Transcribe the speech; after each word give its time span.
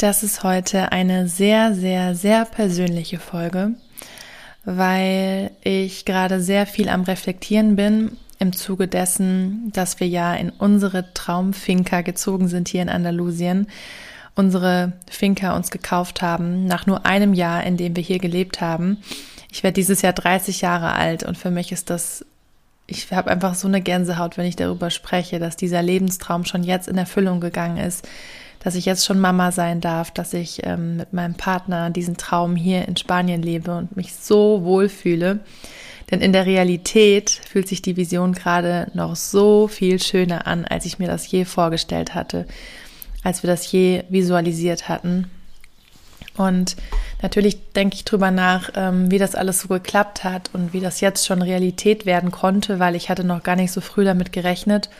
Das 0.00 0.22
ist 0.22 0.44
heute 0.44 0.92
eine 0.92 1.28
sehr, 1.28 1.74
sehr, 1.74 2.14
sehr 2.14 2.46
persönliche 2.46 3.18
Folge, 3.18 3.72
weil 4.64 5.50
ich 5.62 6.06
gerade 6.06 6.40
sehr 6.40 6.64
viel 6.64 6.88
am 6.88 7.02
Reflektieren 7.02 7.76
bin 7.76 8.16
im 8.38 8.54
Zuge 8.54 8.88
dessen, 8.88 9.70
dass 9.74 10.00
wir 10.00 10.08
ja 10.08 10.34
in 10.34 10.48
unsere 10.48 11.12
Traumfinca 11.12 12.00
gezogen 12.00 12.48
sind 12.48 12.68
hier 12.68 12.80
in 12.80 12.88
Andalusien, 12.88 13.66
unsere 14.34 14.94
Finca 15.10 15.54
uns 15.54 15.70
gekauft 15.70 16.22
haben, 16.22 16.64
nach 16.64 16.86
nur 16.86 17.04
einem 17.04 17.34
Jahr, 17.34 17.62
in 17.64 17.76
dem 17.76 17.94
wir 17.94 18.02
hier 18.02 18.20
gelebt 18.20 18.62
haben. 18.62 19.02
Ich 19.52 19.62
werde 19.62 19.74
dieses 19.74 20.00
Jahr 20.00 20.14
30 20.14 20.62
Jahre 20.62 20.94
alt 20.94 21.24
und 21.24 21.36
für 21.36 21.50
mich 21.50 21.72
ist 21.72 21.90
das, 21.90 22.24
ich 22.86 23.12
habe 23.12 23.30
einfach 23.30 23.54
so 23.54 23.68
eine 23.68 23.82
Gänsehaut, 23.82 24.38
wenn 24.38 24.46
ich 24.46 24.56
darüber 24.56 24.88
spreche, 24.88 25.38
dass 25.38 25.58
dieser 25.58 25.82
Lebenstraum 25.82 26.46
schon 26.46 26.64
jetzt 26.64 26.88
in 26.88 26.96
Erfüllung 26.96 27.40
gegangen 27.40 27.76
ist, 27.76 28.08
dass 28.60 28.74
ich 28.74 28.84
jetzt 28.84 29.04
schon 29.04 29.18
Mama 29.18 29.52
sein 29.52 29.80
darf, 29.80 30.10
dass 30.10 30.34
ich 30.34 30.64
ähm, 30.64 30.98
mit 30.98 31.12
meinem 31.12 31.34
Partner 31.34 31.90
diesen 31.90 32.16
Traum 32.16 32.56
hier 32.56 32.86
in 32.86 32.96
Spanien 32.96 33.42
lebe 33.42 33.76
und 33.76 33.96
mich 33.96 34.14
so 34.14 34.62
wohlfühle. 34.62 35.40
Denn 36.10 36.20
in 36.20 36.32
der 36.32 36.46
Realität 36.46 37.30
fühlt 37.30 37.68
sich 37.68 37.82
die 37.82 37.96
Vision 37.96 38.32
gerade 38.32 38.90
noch 38.94 39.16
so 39.16 39.68
viel 39.68 40.00
schöner 40.00 40.46
an, 40.46 40.64
als 40.64 40.84
ich 40.84 40.98
mir 40.98 41.08
das 41.08 41.30
je 41.30 41.44
vorgestellt 41.44 42.14
hatte, 42.14 42.46
als 43.22 43.42
wir 43.42 43.48
das 43.48 43.70
je 43.70 44.04
visualisiert 44.08 44.88
hatten. 44.88 45.30
Und 46.36 46.76
natürlich 47.22 47.72
denke 47.72 47.96
ich 47.96 48.04
drüber 48.04 48.30
nach, 48.30 48.70
ähm, 48.74 49.10
wie 49.10 49.18
das 49.18 49.34
alles 49.34 49.60
so 49.60 49.68
geklappt 49.68 50.24
hat 50.24 50.50
und 50.52 50.72
wie 50.72 50.80
das 50.80 51.00
jetzt 51.00 51.26
schon 51.26 51.42
Realität 51.42 52.06
werden 52.06 52.30
konnte, 52.30 52.78
weil 52.78 52.94
ich 52.94 53.08
hatte 53.08 53.24
noch 53.24 53.42
gar 53.42 53.56
nicht 53.56 53.72
so 53.72 53.80
früh 53.80 54.04
damit 54.04 54.32
gerechnet. 54.32 54.90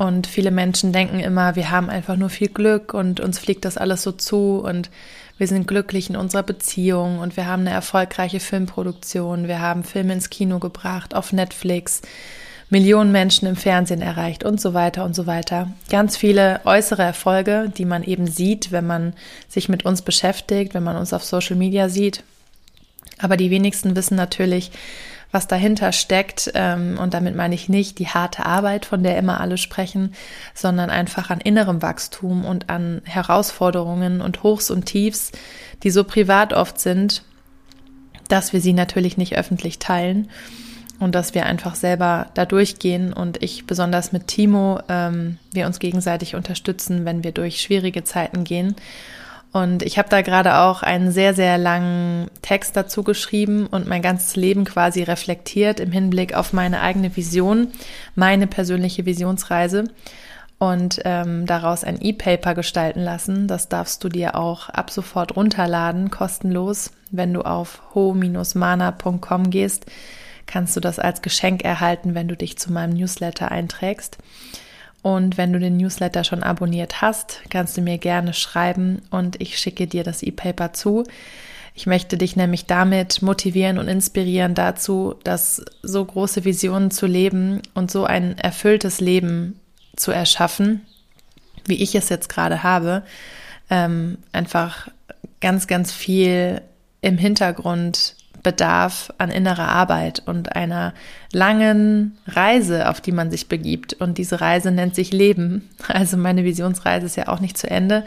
Und 0.00 0.26
viele 0.26 0.50
Menschen 0.50 0.94
denken 0.94 1.20
immer, 1.20 1.56
wir 1.56 1.70
haben 1.70 1.90
einfach 1.90 2.16
nur 2.16 2.30
viel 2.30 2.48
Glück 2.48 2.94
und 2.94 3.20
uns 3.20 3.38
fliegt 3.38 3.66
das 3.66 3.76
alles 3.76 4.02
so 4.02 4.12
zu 4.12 4.62
und 4.64 4.88
wir 5.36 5.46
sind 5.46 5.68
glücklich 5.68 6.08
in 6.08 6.16
unserer 6.16 6.42
Beziehung 6.42 7.18
und 7.18 7.36
wir 7.36 7.44
haben 7.44 7.66
eine 7.66 7.72
erfolgreiche 7.72 8.40
Filmproduktion, 8.40 9.46
wir 9.46 9.60
haben 9.60 9.84
Filme 9.84 10.14
ins 10.14 10.30
Kino 10.30 10.58
gebracht, 10.58 11.14
auf 11.14 11.34
Netflix, 11.34 12.00
Millionen 12.70 13.12
Menschen 13.12 13.46
im 13.46 13.56
Fernsehen 13.56 14.00
erreicht 14.00 14.42
und 14.42 14.58
so 14.58 14.72
weiter 14.72 15.04
und 15.04 15.14
so 15.14 15.26
weiter. 15.26 15.70
Ganz 15.90 16.16
viele 16.16 16.62
äußere 16.64 17.02
Erfolge, 17.02 17.70
die 17.76 17.84
man 17.84 18.02
eben 18.02 18.26
sieht, 18.26 18.72
wenn 18.72 18.86
man 18.86 19.12
sich 19.50 19.68
mit 19.68 19.84
uns 19.84 20.00
beschäftigt, 20.00 20.72
wenn 20.72 20.82
man 20.82 20.96
uns 20.96 21.12
auf 21.12 21.24
Social 21.24 21.56
Media 21.56 21.90
sieht. 21.90 22.24
Aber 23.18 23.36
die 23.36 23.50
wenigsten 23.50 23.94
wissen 23.96 24.16
natürlich, 24.16 24.70
was 25.32 25.46
dahinter 25.46 25.92
steckt. 25.92 26.50
Ähm, 26.54 26.98
und 26.98 27.14
damit 27.14 27.36
meine 27.36 27.54
ich 27.54 27.68
nicht 27.68 27.98
die 27.98 28.08
harte 28.08 28.46
Arbeit, 28.46 28.84
von 28.84 29.02
der 29.02 29.16
immer 29.18 29.40
alle 29.40 29.58
sprechen, 29.58 30.14
sondern 30.54 30.90
einfach 30.90 31.30
an 31.30 31.40
innerem 31.40 31.82
Wachstum 31.82 32.44
und 32.44 32.70
an 32.70 33.02
Herausforderungen 33.04 34.20
und 34.20 34.42
Hochs 34.42 34.70
und 34.70 34.86
Tiefs, 34.86 35.32
die 35.82 35.90
so 35.90 36.04
privat 36.04 36.52
oft 36.52 36.80
sind, 36.80 37.22
dass 38.28 38.52
wir 38.52 38.60
sie 38.60 38.72
natürlich 38.72 39.16
nicht 39.16 39.36
öffentlich 39.36 39.78
teilen 39.78 40.28
und 41.00 41.14
dass 41.14 41.34
wir 41.34 41.46
einfach 41.46 41.74
selber 41.74 42.28
da 42.34 42.44
durchgehen 42.44 43.12
und 43.12 43.42
ich 43.42 43.66
besonders 43.66 44.12
mit 44.12 44.28
Timo, 44.28 44.80
ähm, 44.88 45.38
wir 45.52 45.66
uns 45.66 45.78
gegenseitig 45.78 46.34
unterstützen, 46.34 47.04
wenn 47.04 47.24
wir 47.24 47.32
durch 47.32 47.60
schwierige 47.60 48.04
Zeiten 48.04 48.44
gehen 48.44 48.76
und 49.52 49.82
ich 49.82 49.98
habe 49.98 50.08
da 50.08 50.22
gerade 50.22 50.58
auch 50.58 50.82
einen 50.82 51.10
sehr, 51.10 51.34
sehr 51.34 51.58
langen 51.58 52.30
Text 52.40 52.76
dazu 52.76 53.02
geschrieben 53.02 53.66
und 53.66 53.88
mein 53.88 54.02
ganzes 54.02 54.36
Leben 54.36 54.64
quasi 54.64 55.02
reflektiert 55.02 55.80
im 55.80 55.90
Hinblick 55.90 56.34
auf 56.34 56.52
meine 56.52 56.80
eigene 56.82 57.16
Vision, 57.16 57.68
meine 58.14 58.46
persönliche 58.46 59.06
Visionsreise 59.06 59.84
und 60.60 61.00
ähm, 61.04 61.46
daraus 61.46 61.82
ein 61.82 62.00
E-Paper 62.00 62.54
gestalten 62.54 63.00
lassen. 63.00 63.48
Das 63.48 63.68
darfst 63.68 64.04
du 64.04 64.08
dir 64.08 64.36
auch 64.36 64.68
ab 64.68 64.90
sofort 64.90 65.34
runterladen, 65.34 66.10
kostenlos. 66.10 66.92
Wenn 67.10 67.34
du 67.34 67.40
auf 67.40 67.82
ho-mana.com 67.94 69.50
gehst, 69.50 69.86
kannst 70.46 70.76
du 70.76 70.80
das 70.80 71.00
als 71.00 71.22
Geschenk 71.22 71.64
erhalten, 71.64 72.14
wenn 72.14 72.28
du 72.28 72.36
dich 72.36 72.56
zu 72.56 72.72
meinem 72.72 72.92
Newsletter 72.92 73.50
einträgst. 73.50 74.18
Und 75.02 75.38
wenn 75.38 75.52
du 75.52 75.58
den 75.58 75.76
Newsletter 75.76 76.24
schon 76.24 76.42
abonniert 76.42 77.00
hast, 77.00 77.40
kannst 77.48 77.76
du 77.76 77.80
mir 77.80 77.98
gerne 77.98 78.34
schreiben 78.34 79.02
und 79.10 79.40
ich 79.40 79.58
schicke 79.58 79.86
dir 79.86 80.04
das 80.04 80.22
E-Paper 80.22 80.72
zu. 80.72 81.04
Ich 81.74 81.86
möchte 81.86 82.18
dich 82.18 82.36
nämlich 82.36 82.66
damit 82.66 83.22
motivieren 83.22 83.78
und 83.78 83.88
inspirieren 83.88 84.54
dazu, 84.54 85.14
dass 85.24 85.64
so 85.82 86.04
große 86.04 86.44
Visionen 86.44 86.90
zu 86.90 87.06
leben 87.06 87.62
und 87.74 87.90
so 87.90 88.04
ein 88.04 88.36
erfülltes 88.36 89.00
Leben 89.00 89.58
zu 89.96 90.10
erschaffen, 90.10 90.82
wie 91.64 91.82
ich 91.82 91.94
es 91.94 92.08
jetzt 92.08 92.28
gerade 92.28 92.62
habe, 92.62 93.02
ähm, 93.70 94.18
einfach 94.32 94.88
ganz, 95.40 95.66
ganz 95.66 95.92
viel 95.92 96.60
im 97.00 97.16
Hintergrund 97.16 98.16
bedarf 98.42 99.12
an 99.18 99.30
innerer 99.30 99.68
Arbeit 99.68 100.22
und 100.26 100.56
einer 100.56 100.94
langen 101.32 102.18
Reise, 102.26 102.88
auf 102.88 103.00
die 103.00 103.12
man 103.12 103.30
sich 103.30 103.48
begibt. 103.48 103.94
Und 103.94 104.18
diese 104.18 104.40
Reise 104.40 104.70
nennt 104.70 104.94
sich 104.94 105.12
Leben. 105.12 105.68
Also 105.88 106.16
meine 106.16 106.44
Visionsreise 106.44 107.06
ist 107.06 107.16
ja 107.16 107.28
auch 107.28 107.40
nicht 107.40 107.58
zu 107.58 107.68
Ende. 107.68 108.04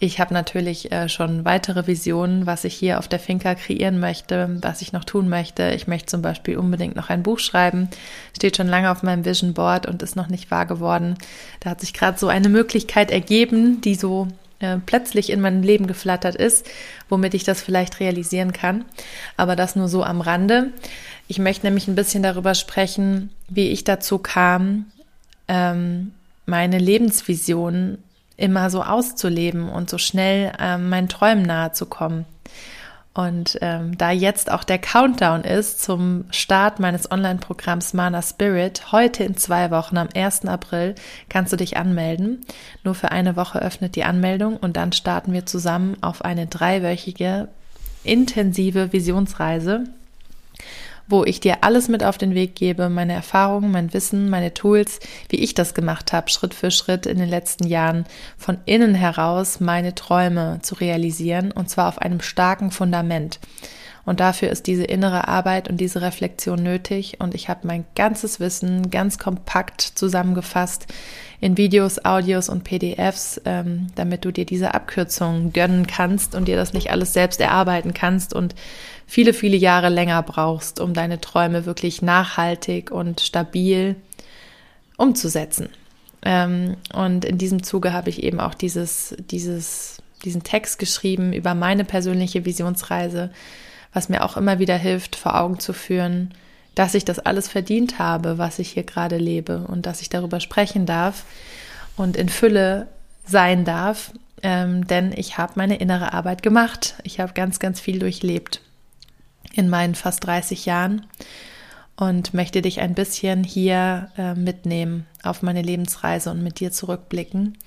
Ich 0.00 0.18
habe 0.18 0.34
natürlich 0.34 0.90
äh, 0.90 1.08
schon 1.08 1.44
weitere 1.44 1.86
Visionen, 1.86 2.44
was 2.44 2.64
ich 2.64 2.74
hier 2.74 2.98
auf 2.98 3.06
der 3.06 3.20
Finca 3.20 3.54
kreieren 3.54 4.00
möchte, 4.00 4.58
was 4.60 4.82
ich 4.82 4.92
noch 4.92 5.04
tun 5.04 5.28
möchte. 5.28 5.70
Ich 5.70 5.86
möchte 5.86 6.06
zum 6.06 6.22
Beispiel 6.22 6.58
unbedingt 6.58 6.96
noch 6.96 7.08
ein 7.08 7.22
Buch 7.22 7.38
schreiben. 7.38 7.88
Steht 8.36 8.56
schon 8.56 8.66
lange 8.66 8.90
auf 8.90 9.04
meinem 9.04 9.24
Vision 9.24 9.54
Board 9.54 9.86
und 9.86 10.02
ist 10.02 10.16
noch 10.16 10.26
nicht 10.26 10.50
wahr 10.50 10.66
geworden. 10.66 11.16
Da 11.60 11.70
hat 11.70 11.80
sich 11.80 11.94
gerade 11.94 12.18
so 12.18 12.26
eine 12.26 12.48
Möglichkeit 12.48 13.12
ergeben, 13.12 13.80
die 13.80 13.94
so 13.94 14.26
äh, 14.62 14.78
plötzlich 14.84 15.30
in 15.30 15.40
mein 15.40 15.62
Leben 15.62 15.86
geflattert 15.86 16.36
ist, 16.36 16.66
womit 17.08 17.34
ich 17.34 17.44
das 17.44 17.60
vielleicht 17.60 18.00
realisieren 18.00 18.52
kann. 18.52 18.84
Aber 19.36 19.56
das 19.56 19.76
nur 19.76 19.88
so 19.88 20.02
am 20.04 20.20
Rande. 20.20 20.70
Ich 21.28 21.38
möchte 21.38 21.66
nämlich 21.66 21.88
ein 21.88 21.94
bisschen 21.94 22.22
darüber 22.22 22.54
sprechen, 22.54 23.30
wie 23.48 23.68
ich 23.68 23.84
dazu 23.84 24.18
kam, 24.18 24.86
ähm, 25.48 26.12
meine 26.46 26.78
Lebensvision 26.78 27.98
immer 28.36 28.70
so 28.70 28.82
auszuleben 28.82 29.68
und 29.68 29.90
so 29.90 29.98
schnell 29.98 30.52
ähm, 30.58 30.88
meinen 30.88 31.08
Träumen 31.08 31.42
nahe 31.42 31.72
zu 31.72 31.86
kommen. 31.86 32.24
Und 33.14 33.58
ähm, 33.60 33.98
da 33.98 34.10
jetzt 34.10 34.50
auch 34.50 34.64
der 34.64 34.78
Countdown 34.78 35.42
ist 35.42 35.82
zum 35.82 36.24
Start 36.30 36.80
meines 36.80 37.10
Online-Programms 37.10 37.92
Mana 37.92 38.22
Spirit, 38.22 38.90
heute 38.90 39.22
in 39.24 39.36
zwei 39.36 39.70
Wochen, 39.70 39.98
am 39.98 40.08
1. 40.14 40.46
April, 40.46 40.94
kannst 41.28 41.52
du 41.52 41.56
dich 41.56 41.76
anmelden. 41.76 42.40
Nur 42.84 42.94
für 42.94 43.10
eine 43.10 43.36
Woche 43.36 43.60
öffnet 43.60 43.96
die 43.96 44.04
Anmeldung 44.04 44.56
und 44.56 44.78
dann 44.78 44.92
starten 44.92 45.34
wir 45.34 45.44
zusammen 45.44 45.96
auf 46.00 46.24
eine 46.24 46.46
dreiwöchige 46.46 47.48
intensive 48.02 48.92
Visionsreise 48.92 49.84
wo 51.12 51.24
ich 51.24 51.40
dir 51.40 51.58
alles 51.62 51.88
mit 51.88 52.02
auf 52.02 52.16
den 52.16 52.34
Weg 52.34 52.56
gebe, 52.56 52.88
meine 52.88 53.12
Erfahrungen, 53.12 53.70
mein 53.70 53.92
Wissen, 53.92 54.30
meine 54.30 54.54
Tools, 54.54 54.98
wie 55.28 55.36
ich 55.36 55.52
das 55.52 55.74
gemacht 55.74 56.12
habe, 56.12 56.30
Schritt 56.30 56.54
für 56.54 56.70
Schritt 56.70 57.04
in 57.04 57.18
den 57.18 57.28
letzten 57.28 57.66
Jahren, 57.66 58.06
von 58.38 58.58
innen 58.64 58.94
heraus 58.94 59.60
meine 59.60 59.94
Träume 59.94 60.58
zu 60.62 60.74
realisieren 60.74 61.52
und 61.52 61.68
zwar 61.68 61.88
auf 61.88 61.98
einem 61.98 62.22
starken 62.22 62.70
Fundament. 62.70 63.38
Und 64.04 64.20
dafür 64.20 64.50
ist 64.50 64.66
diese 64.66 64.84
innere 64.84 65.28
Arbeit 65.28 65.68
und 65.68 65.76
diese 65.76 66.02
Reflexion 66.02 66.62
nötig. 66.62 67.18
Und 67.20 67.34
ich 67.34 67.48
habe 67.48 67.66
mein 67.66 67.84
ganzes 67.94 68.40
Wissen 68.40 68.90
ganz 68.90 69.18
kompakt 69.18 69.80
zusammengefasst 69.80 70.86
in 71.40 71.56
Videos, 71.56 72.04
Audios 72.04 72.48
und 72.48 72.64
PDFs, 72.64 73.40
ähm, 73.44 73.88
damit 73.94 74.24
du 74.24 74.32
dir 74.32 74.44
diese 74.44 74.74
Abkürzungen 74.74 75.52
gönnen 75.52 75.86
kannst 75.86 76.34
und 76.34 76.48
dir 76.48 76.56
das 76.56 76.72
nicht 76.72 76.90
alles 76.90 77.12
selbst 77.12 77.40
erarbeiten 77.40 77.94
kannst 77.94 78.34
und 78.34 78.54
viele, 79.06 79.32
viele 79.32 79.56
Jahre 79.56 79.88
länger 79.88 80.22
brauchst, 80.22 80.80
um 80.80 80.94
deine 80.94 81.20
Träume 81.20 81.64
wirklich 81.66 82.02
nachhaltig 82.02 82.90
und 82.90 83.20
stabil 83.20 83.96
umzusetzen. 84.96 85.68
Ähm, 86.24 86.76
und 86.94 87.24
in 87.24 87.38
diesem 87.38 87.62
Zuge 87.62 87.92
habe 87.92 88.10
ich 88.10 88.22
eben 88.22 88.40
auch 88.40 88.54
dieses, 88.54 89.16
dieses, 89.30 89.98
diesen 90.24 90.42
Text 90.42 90.78
geschrieben 90.78 91.32
über 91.32 91.54
meine 91.54 91.84
persönliche 91.84 92.44
Visionsreise, 92.44 93.30
was 93.92 94.08
mir 94.08 94.24
auch 94.24 94.36
immer 94.36 94.58
wieder 94.58 94.76
hilft, 94.76 95.16
vor 95.16 95.38
Augen 95.38 95.58
zu 95.58 95.72
führen, 95.72 96.34
dass 96.74 96.94
ich 96.94 97.04
das 97.04 97.18
alles 97.18 97.48
verdient 97.48 97.98
habe, 97.98 98.38
was 98.38 98.58
ich 98.58 98.70
hier 98.70 98.84
gerade 98.84 99.18
lebe 99.18 99.66
und 99.66 99.86
dass 99.86 100.00
ich 100.00 100.08
darüber 100.08 100.40
sprechen 100.40 100.86
darf 100.86 101.24
und 101.96 102.16
in 102.16 102.28
Fülle 102.28 102.88
sein 103.26 103.64
darf, 103.64 104.12
ähm, 104.42 104.86
denn 104.86 105.12
ich 105.12 105.38
habe 105.38 105.52
meine 105.56 105.76
innere 105.76 106.12
Arbeit 106.12 106.42
gemacht. 106.42 106.94
Ich 107.04 107.20
habe 107.20 107.34
ganz, 107.34 107.58
ganz 107.58 107.78
viel 107.78 107.98
durchlebt 107.98 108.60
in 109.52 109.68
meinen 109.68 109.94
fast 109.94 110.26
30 110.26 110.64
Jahren 110.64 111.06
und 111.96 112.32
möchte 112.32 112.62
dich 112.62 112.80
ein 112.80 112.94
bisschen 112.94 113.44
hier 113.44 114.10
äh, 114.16 114.34
mitnehmen 114.34 115.06
auf 115.22 115.42
meine 115.42 115.62
Lebensreise 115.62 116.30
und 116.30 116.42
mit 116.42 116.58
dir 116.58 116.72
zurückblicken, 116.72 117.58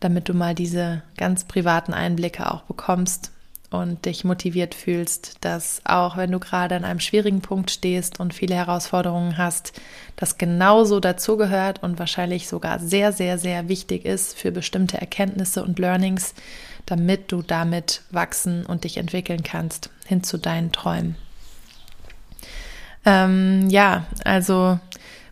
damit 0.00 0.28
du 0.28 0.34
mal 0.34 0.54
diese 0.54 1.02
ganz 1.16 1.44
privaten 1.44 1.94
Einblicke 1.94 2.52
auch 2.52 2.62
bekommst 2.62 3.32
und 3.70 4.06
dich 4.06 4.24
motiviert 4.24 4.74
fühlst, 4.74 5.36
dass 5.42 5.82
auch 5.84 6.16
wenn 6.16 6.32
du 6.32 6.38
gerade 6.38 6.74
an 6.74 6.84
einem 6.84 7.00
schwierigen 7.00 7.40
Punkt 7.40 7.70
stehst 7.70 8.18
und 8.18 8.32
viele 8.32 8.54
Herausforderungen 8.54 9.36
hast, 9.36 9.72
das 10.16 10.38
genauso 10.38 11.00
dazugehört 11.00 11.82
und 11.82 11.98
wahrscheinlich 11.98 12.48
sogar 12.48 12.78
sehr, 12.78 13.12
sehr, 13.12 13.38
sehr 13.38 13.68
wichtig 13.68 14.06
ist 14.06 14.38
für 14.38 14.52
bestimmte 14.52 14.98
Erkenntnisse 14.98 15.62
und 15.62 15.78
Learnings, 15.78 16.34
damit 16.86 17.30
du 17.30 17.42
damit 17.42 18.02
wachsen 18.10 18.64
und 18.64 18.84
dich 18.84 18.96
entwickeln 18.96 19.42
kannst 19.42 19.90
hin 20.06 20.22
zu 20.22 20.38
deinen 20.38 20.72
Träumen. 20.72 21.16
Ähm, 23.04 23.68
ja, 23.68 24.04
also 24.24 24.78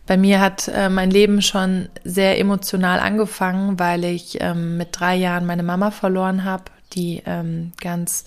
bei 0.05 0.15
mir 0.15 0.39
hat 0.39 0.67
äh, 0.67 0.89
mein 0.89 1.09
Leben 1.09 1.41
schon 1.41 1.89
sehr 2.03 2.39
emotional 2.39 2.99
angefangen, 2.99 3.79
weil 3.79 4.05
ich 4.05 4.37
ähm, 4.39 4.77
mit 4.77 4.89
drei 4.91 5.15
Jahren 5.15 5.45
meine 5.47 5.63
Mama 5.63 5.89
verloren 5.89 6.43
habe 6.43 6.65
die 6.93 7.21
ähm, 7.25 7.73
ganz 7.79 8.25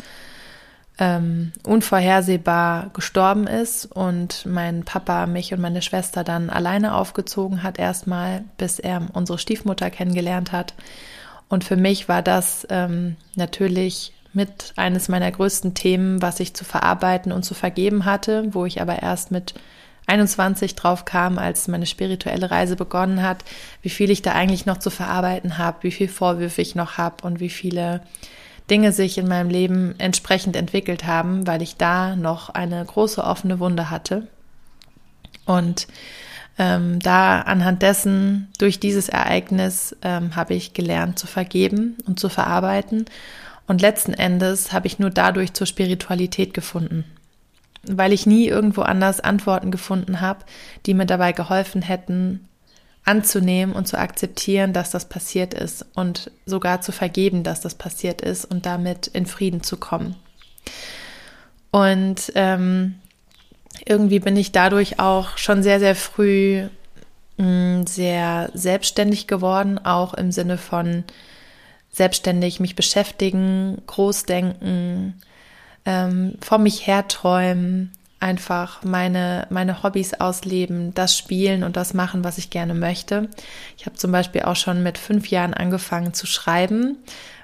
ähm, 0.99 1.53
unvorhersehbar 1.65 2.91
gestorben 2.93 3.47
ist 3.47 3.87
und 3.87 4.45
mein 4.45 4.85
Papa 4.85 5.27
mich 5.27 5.53
und 5.53 5.61
meine 5.61 5.83
Schwester 5.83 6.25
dann 6.25 6.51
alleine 6.51 6.95
aufgezogen 6.95 7.63
hat, 7.63 7.79
erstmal, 7.79 8.45
bis 8.59 8.79
er 8.79 9.07
unsere 9.15 9.39
Stiefmutter 9.39 9.91
kennengelernt 9.91 10.53
hat. 10.53 10.75
Und 11.49 11.65
für 11.65 11.77
mich 11.77 12.09
war 12.09 12.23
das 12.23 12.67
ähm, 12.71 13.17
natürlich 13.35 14.13
mit 14.33 14.75
eines 14.77 15.09
meiner 15.09 15.31
größten 15.33 15.75
Themen, 15.75 16.23
was 16.23 16.39
ich 16.39 16.55
zu 16.55 16.65
verarbeiten 16.65 17.33
und 17.33 17.45
zu 17.45 17.55
vergeben 17.55 18.05
hatte, 18.05 18.55
wo 18.55 18.67
ich 18.67 18.81
aber 18.81 19.03
erst 19.03 19.33
mit 19.33 19.55
21 20.07 20.75
drauf 20.75 21.05
kam, 21.05 21.39
als 21.39 21.67
meine 21.67 21.87
spirituelle 21.87 22.51
Reise 22.51 22.77
begonnen 22.77 23.23
hat, 23.23 23.45
wie 23.83 23.91
viel 23.91 24.11
ich 24.11 24.23
da 24.23 24.33
eigentlich 24.33 24.67
noch 24.67 24.79
zu 24.79 24.91
verarbeiten 24.91 25.57
habe, 25.57 25.79
wie 25.83 25.93
viel 25.93 26.09
Vorwürfe 26.09 26.61
ich 26.61 26.75
noch 26.75 26.99
habe 26.99 27.27
und 27.27 27.41
wie 27.41 27.49
viele 27.49 28.03
Dinge 28.71 28.93
sich 28.93 29.19
in 29.19 29.29
meinem 29.29 29.51
Leben 29.51 29.95
entsprechend 29.99 30.57
entwickelt 30.57 31.05
haben, 31.05 31.47
weil 31.47 31.61
ich 31.63 31.77
da 31.77 32.17
noch 32.17 32.51
eine 32.51 32.85
große 32.85 33.23
offene 33.23 33.59
Wunde 33.59 33.91
hatte. 33.91 34.29
Und 35.45 35.89
ähm, 36.59 37.01
da 37.01 37.41
anhand 37.41 37.83
dessen, 37.83 38.49
durch 38.59 38.81
dieses 38.81 39.09
Ereignis, 39.09 39.97
ähm, 40.03 40.37
habe 40.37 40.55
ich 40.55 40.75
gelernt 40.75 41.19
zu 41.19 41.27
vergeben 41.27 41.97
und 42.07 42.21
zu 42.21 42.29
verarbeiten. 42.29 43.07
Und 43.67 43.81
letzten 43.81 44.15
Endes 44.15 44.73
habe 44.73 44.87
ich 44.87 44.99
nur 44.99 45.11
dadurch 45.11 45.53
zur 45.55 45.67
Spiritualität 45.67 46.55
gefunden, 46.55 47.05
weil 47.83 48.13
ich 48.13 48.27
nie 48.27 48.47
irgendwo 48.47 48.83
anders 48.83 49.21
Antworten 49.21 49.71
gefunden 49.71 50.21
habe, 50.21 50.45
die 50.87 50.95
mir 50.95 51.07
dabei 51.07 51.33
geholfen 51.33 51.83
hätten, 51.83 52.49
anzunehmen 53.05 53.75
und 53.75 53.89
zu 53.89 53.99
akzeptieren, 53.99 54.73
dass 54.73 54.91
das 54.91 55.07
passiert 55.07 55.55
ist 55.55 55.85
und 55.95 56.31
sogar 56.47 56.81
zu 56.81 56.93
vergeben, 56.93 57.43
dass 57.43 57.61
das 57.61 57.75
passiert 57.75 58.21
ist 58.21 58.45
und 58.45 58.67
damit 58.67 59.07
in 59.09 59.27
Frieden 59.27 59.63
zu 59.63 59.77
kommen. 59.77 60.17
Und 61.71 62.33
ähm, 62.35 62.97
irgendwie 63.87 64.19
bin 64.19 64.37
ich 64.37 64.53
dadurch 64.53 64.99
auch 65.01 65.39
schon 65.39 65.63
sehr, 65.63 65.81
sehr 65.81 65.95
früh 65.95 66.69
mh, 67.39 67.47
mm, 67.47 67.87
sehr 67.87 68.51
selbstständig 68.55 69.27
geworden, 69.27 69.79
auch 69.79 70.15
im 70.15 70.33
Sinne 70.33 70.59
von 70.59 71.05
selbstständig 71.93 72.61
mich 72.61 72.77
beschäftigen, 72.77 73.83
großdenken, 73.87 75.21
ähm, 75.85 76.35
vor 76.41 76.59
mich 76.59 76.87
herträumen, 76.87 77.93
einfach 78.21 78.85
meine, 78.85 79.47
meine 79.51 79.83
Hobbys 79.83 80.15
ausleben, 80.15 80.93
das 80.95 81.17
spielen 81.17 81.65
und 81.65 81.77
das 81.77 81.95
machen, 81.95 82.23
was 82.23 82.37
ich 82.39 82.51
gerne 82.51 82.75
möchte. 82.75 83.29
Ich 83.79 83.87
habe 83.87 83.97
zum 83.97 84.13
Beispiel 84.13 84.43
auch 84.43 84.57
schon 84.57 84.83
mit 84.83 84.99
fünf 84.99 85.29
Jahren 85.29 85.55
angefangen 85.55 86.13
zu 86.13 86.27
schreiben, 86.27 86.99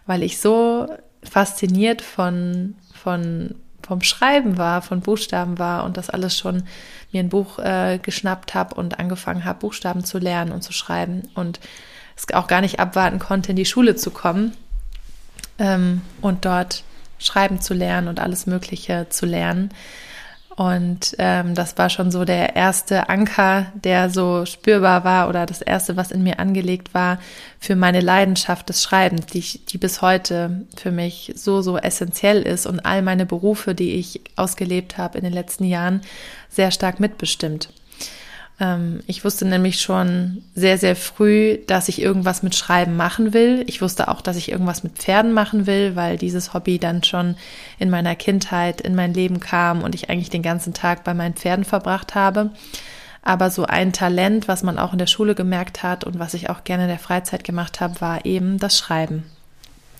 weil 0.06 0.22
ich 0.22 0.38
so 0.38 0.86
fasziniert 1.22 2.02
von, 2.02 2.76
von, 2.94 3.54
vom 3.82 4.02
Schreiben 4.02 4.58
war, 4.58 4.82
von 4.82 5.00
Buchstaben 5.00 5.58
war 5.58 5.84
und 5.84 5.96
das 5.96 6.10
alles 6.10 6.36
schon 6.36 6.64
mir 7.10 7.20
ein 7.20 7.30
Buch 7.30 7.58
äh, 7.58 7.98
geschnappt 8.00 8.54
habe 8.54 8.74
und 8.74 8.98
angefangen 8.98 9.44
habe, 9.44 9.60
Buchstaben 9.60 10.04
zu 10.04 10.18
lernen 10.18 10.52
und 10.52 10.62
zu 10.62 10.72
schreiben 10.72 11.22
und 11.34 11.58
es 12.16 12.32
auch 12.34 12.46
gar 12.46 12.60
nicht 12.60 12.80
abwarten 12.80 13.18
konnte, 13.18 13.50
in 13.50 13.56
die 13.56 13.64
Schule 13.64 13.96
zu 13.96 14.10
kommen 14.10 14.52
ähm, 15.58 16.02
und 16.20 16.44
dort 16.44 16.84
schreiben 17.18 17.62
zu 17.62 17.72
lernen 17.72 18.08
und 18.08 18.20
alles 18.20 18.46
Mögliche 18.46 19.06
zu 19.08 19.24
lernen. 19.24 19.70
Und 20.56 21.14
ähm, 21.18 21.54
das 21.54 21.76
war 21.76 21.90
schon 21.90 22.10
so 22.10 22.24
der 22.24 22.56
erste 22.56 23.10
Anker, 23.10 23.66
der 23.74 24.08
so 24.08 24.46
spürbar 24.46 25.04
war 25.04 25.28
oder 25.28 25.44
das 25.44 25.60
erste, 25.60 25.98
was 25.98 26.10
in 26.10 26.22
mir 26.22 26.38
angelegt 26.38 26.94
war 26.94 27.18
für 27.60 27.76
meine 27.76 28.00
Leidenschaft 28.00 28.70
des 28.70 28.82
Schreibens, 28.82 29.26
die, 29.26 29.42
die 29.66 29.76
bis 29.76 30.00
heute 30.00 30.64
für 30.74 30.90
mich 30.90 31.34
so, 31.36 31.60
so 31.60 31.76
essentiell 31.76 32.40
ist 32.40 32.64
und 32.64 32.80
all 32.86 33.02
meine 33.02 33.26
Berufe, 33.26 33.74
die 33.74 33.96
ich 33.96 34.22
ausgelebt 34.36 34.96
habe 34.96 35.18
in 35.18 35.24
den 35.24 35.34
letzten 35.34 35.64
Jahren, 35.64 36.00
sehr 36.48 36.70
stark 36.70 37.00
mitbestimmt. 37.00 37.68
Ähm, 38.58 39.00
ich 39.06 39.24
wusste 39.24 39.44
nämlich 39.44 39.80
schon 39.80 40.42
sehr, 40.54 40.78
sehr 40.78 40.96
früh, 40.96 41.58
dass 41.66 41.88
ich 41.88 42.00
irgendwas 42.00 42.42
mit 42.42 42.54
Schreiben 42.54 42.96
machen 42.96 43.32
will. 43.32 43.64
Ich 43.66 43.82
wusste 43.82 44.08
auch, 44.08 44.20
dass 44.20 44.36
ich 44.36 44.50
irgendwas 44.50 44.82
mit 44.82 44.98
Pferden 44.98 45.32
machen 45.32 45.66
will, 45.66 45.96
weil 45.96 46.16
dieses 46.16 46.54
Hobby 46.54 46.78
dann 46.78 47.02
schon 47.02 47.36
in 47.78 47.90
meiner 47.90 48.16
Kindheit 48.16 48.80
in 48.80 48.94
mein 48.94 49.14
Leben 49.14 49.40
kam 49.40 49.82
und 49.82 49.94
ich 49.94 50.08
eigentlich 50.10 50.30
den 50.30 50.42
ganzen 50.42 50.74
Tag 50.74 51.04
bei 51.04 51.14
meinen 51.14 51.34
Pferden 51.34 51.64
verbracht 51.64 52.14
habe. 52.14 52.50
Aber 53.22 53.50
so 53.50 53.64
ein 53.64 53.92
Talent, 53.92 54.46
was 54.46 54.62
man 54.62 54.78
auch 54.78 54.92
in 54.92 54.98
der 54.98 55.08
Schule 55.08 55.34
gemerkt 55.34 55.82
hat 55.82 56.04
und 56.04 56.18
was 56.18 56.34
ich 56.34 56.48
auch 56.48 56.62
gerne 56.62 56.84
in 56.84 56.88
der 56.88 56.98
Freizeit 56.98 57.42
gemacht 57.42 57.80
habe, 57.80 58.00
war 58.00 58.24
eben 58.24 58.58
das 58.58 58.78
Schreiben. 58.78 59.24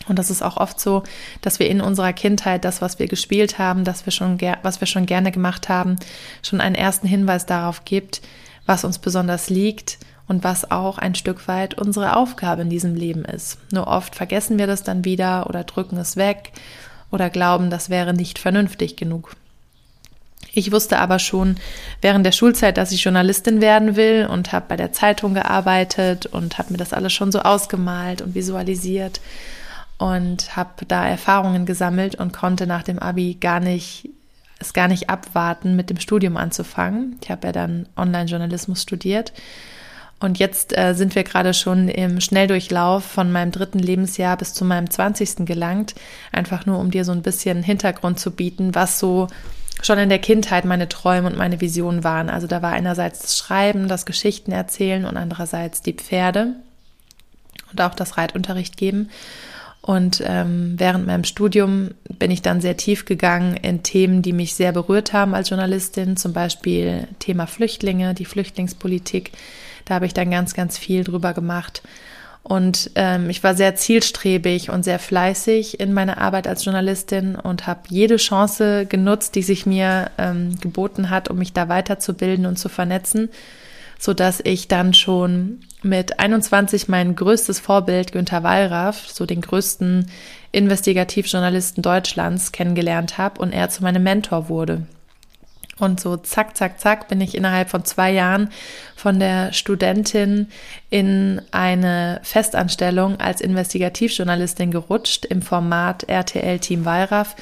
Und 0.09 0.21
das 0.21 0.31
ist 0.31 0.43
auch 0.43 0.57
oft 0.57 0.79
so, 0.79 1.03
dass 1.41 1.59
wir 1.59 1.69
in 1.69 1.81
unserer 1.81 2.13
Kindheit 2.13 2.65
das, 2.65 2.81
was 2.81 3.01
wir 3.01 3.09
gespielt 3.09 3.59
haben, 3.59 3.83
das 3.83 4.07
wir 4.07 4.13
schon, 4.13 4.39
was 4.63 4.81
wir 4.81 4.87
schon 4.87 5.07
gerne 5.07 5.33
gemacht 5.33 5.69
haben, 5.69 5.97
schon 6.43 6.61
einen 6.61 6.77
ersten 6.77 7.09
Hinweis 7.09 7.47
darauf 7.47 7.85
gibt, 7.85 8.23
was 8.67 8.85
uns 8.85 8.99
besonders 8.99 9.49
liegt 9.49 9.99
und 10.29 10.45
was 10.45 10.71
auch 10.71 10.99
ein 10.99 11.15
Stück 11.15 11.49
weit 11.49 11.75
unsere 11.75 12.17
Aufgabe 12.17 12.63
in 12.63 12.71
diesem 12.71 12.95
Leben 12.95 13.25
ist. 13.25 13.59
Nur 13.73 13.87
oft 13.87 14.15
vergessen 14.15 14.59
wir 14.59 14.67
das 14.67 14.83
dann 14.83 15.05
wieder 15.05 15.49
oder 15.49 15.65
drücken 15.65 15.97
es 15.97 16.17
weg 16.17 16.53
oder 17.11 17.31
glauben, 17.31 17.71
das 17.71 17.91
wäre 17.91 18.13
nicht 18.13 18.39
vernünftig 18.39 18.97
genug. 18.97 19.37
Ich 20.53 20.73
wusste 20.73 20.99
aber 20.99 21.19
schon 21.19 21.57
während 22.01 22.25
der 22.25 22.33
Schulzeit, 22.33 22.79
dass 22.79 22.91
ich 22.91 23.05
Journalistin 23.05 23.61
werden 23.61 23.95
will 23.95 24.27
und 24.31 24.53
habe 24.53 24.67
bei 24.69 24.77
der 24.77 24.91
Zeitung 24.91 25.35
gearbeitet 25.35 26.27
und 26.27 26.57
habe 26.59 26.73
mir 26.73 26.79
das 26.79 26.95
alles 26.95 27.13
schon 27.13 27.31
so 27.31 27.41
ausgemalt 27.41 28.23
und 28.23 28.35
visualisiert 28.35 29.21
und 29.99 30.57
habe 30.57 30.87
da 30.87 31.07
Erfahrungen 31.07 31.67
gesammelt 31.67 32.15
und 32.15 32.33
konnte 32.33 32.67
nach 32.67 32.83
dem 32.83 32.99
Abi 32.99 33.37
gar 33.39 33.61
nicht 33.61 34.09
es 34.59 34.73
gar 34.73 34.89
nicht 34.89 35.11
abwarten, 35.11 35.77
mit 35.77 35.91
dem 35.91 35.99
Studium 35.99 36.37
anzufangen. 36.37 37.19
Ich 37.23 37.31
habe 37.31 37.49
ja 37.49 37.53
dann 37.53 37.89
Online-Journalismus 37.97 38.83
studiert. 38.83 39.33
Und 40.19 40.39
jetzt 40.39 40.77
äh, 40.77 40.95
sind 40.95 41.15
wir 41.15 41.25
gerade 41.25 41.53
schon 41.53 41.89
im 41.89 42.23
Schnelldurchlauf 42.23 43.05
von 43.05 43.31
meinem 43.31 43.53
dritten 43.53 43.79
Lebensjahr 43.79 44.39
bis 44.39 44.55
zu 44.55 44.65
meinem 44.65 44.89
zwanzigsten 44.89 45.45
gelangt. 45.45 45.95
Einfach 46.33 46.65
nur, 46.65 46.79
um 46.79 46.91
dir 46.91 47.05
so 47.05 47.13
ein 47.13 47.21
bisschen 47.21 47.63
Hintergrund 47.63 48.19
zu 48.19 48.31
bieten, 48.31 48.75
was 48.75 48.99
so 48.99 49.29
schon 49.83 49.99
in 49.99 50.09
der 50.09 50.19
Kindheit 50.19 50.65
meine 50.65 50.89
Träume 50.89 51.29
und 51.29 51.37
meine 51.37 51.61
Visionen 51.61 52.03
waren. 52.03 52.31
Also 52.31 52.47
da 52.47 52.63
war 52.63 52.73
einerseits 52.73 53.21
das 53.21 53.37
Schreiben, 53.37 53.89
das 53.89 54.07
Geschichten 54.07 54.53
erzählen 54.53 55.05
und 55.05 55.19
andererseits 55.19 55.83
die 55.83 55.93
Pferde 55.93 56.55
und 57.73 57.83
auch 57.83 57.95
das 57.95 58.17
Reitunterricht 58.17 58.79
geben. 58.79 59.11
Und 59.87 60.21
ähm, 60.27 60.75
während 60.79 61.07
meinem 61.07 61.23
Studium 61.23 61.91
bin 62.19 62.33
ich 62.33 62.43
dann 62.43 62.61
sehr 62.61 62.77
tief 62.77 63.05
gegangen 63.05 63.57
in 63.57 63.85
Themen, 63.85 64.21
die 64.21 64.33
mich 64.33 64.57
sehr 64.57 64.73
berührt 64.73 65.13
haben 65.13 65.33
als 65.33 65.51
Journalistin, 65.51 66.17
zum 66.17 66.33
Beispiel 66.33 67.07
Thema 67.21 67.47
Flüchtlinge, 67.47 68.13
die 68.13 68.25
Flüchtlingspolitik. 68.25 69.31
Da 69.85 69.95
habe 69.95 70.07
ich 70.07 70.13
dann 70.13 70.33
ganz, 70.33 70.55
ganz 70.55 70.77
viel 70.77 71.05
drüber 71.05 71.35
gemacht. 71.35 71.83
Und 72.43 72.91
ähm, 72.97 73.31
ich 73.31 73.45
war 73.45 73.55
sehr 73.55 73.77
zielstrebig 73.77 74.71
und 74.71 74.83
sehr 74.83 74.99
fleißig 74.99 75.79
in 75.79 75.93
meiner 75.93 76.19
Arbeit 76.19 76.49
als 76.49 76.65
Journalistin 76.65 77.37
und 77.37 77.69
habe 77.69 77.83
jede 77.89 78.17
Chance 78.17 78.87
genutzt, 78.87 79.37
die 79.37 79.45
sich 79.45 79.67
mir 79.67 80.11
ähm, 80.19 80.59
geboten 80.61 81.11
hat, 81.11 81.29
um 81.31 81.39
mich 81.39 81.53
da 81.53 81.69
weiterzubilden 81.69 82.47
und 82.47 82.59
zu 82.59 82.69
vernetzen 82.69 83.29
so 83.99 84.15
dass 84.15 84.41
ich 84.45 84.69
dann 84.69 84.95
schon 84.95 85.61
mit 85.83 86.19
21 86.19 86.89
mein 86.89 87.17
größtes 87.17 87.61
Vorbild 87.61 88.13
Günter 88.13 88.43
Wallraff, 88.43 89.09
so 89.09 89.27
den 89.27 89.41
größten 89.41 90.11
Investigativjournalisten 90.53 91.83
Deutschlands, 91.83 92.53
kennengelernt 92.53 93.19
habe 93.19 93.41
und 93.41 93.53
er 93.53 93.69
zu 93.69 93.83
meinem 93.83 94.03
Mentor 94.03 94.49
wurde. 94.49 94.83
Und 95.79 96.01
so 96.01 96.17
zack, 96.17 96.57
zack, 96.57 96.81
zack 96.81 97.09
bin 97.09 97.21
ich 97.21 97.35
innerhalb 97.35 97.69
von 97.69 97.85
zwei 97.85 98.11
Jahren 98.11 98.49
von 98.95 99.21
der 99.21 99.53
Studentin 99.53 100.49
in 100.89 101.43
eine 101.51 102.21
Festanstellung 102.23 103.21
als 103.21 103.43
Investigativjournalistin 103.43 104.71
gerutscht 104.71 105.27
im 105.27 105.43
Format 105.43 106.05
RTL 106.05 106.59
Team 106.61 106.87
Wallraff 106.87 107.37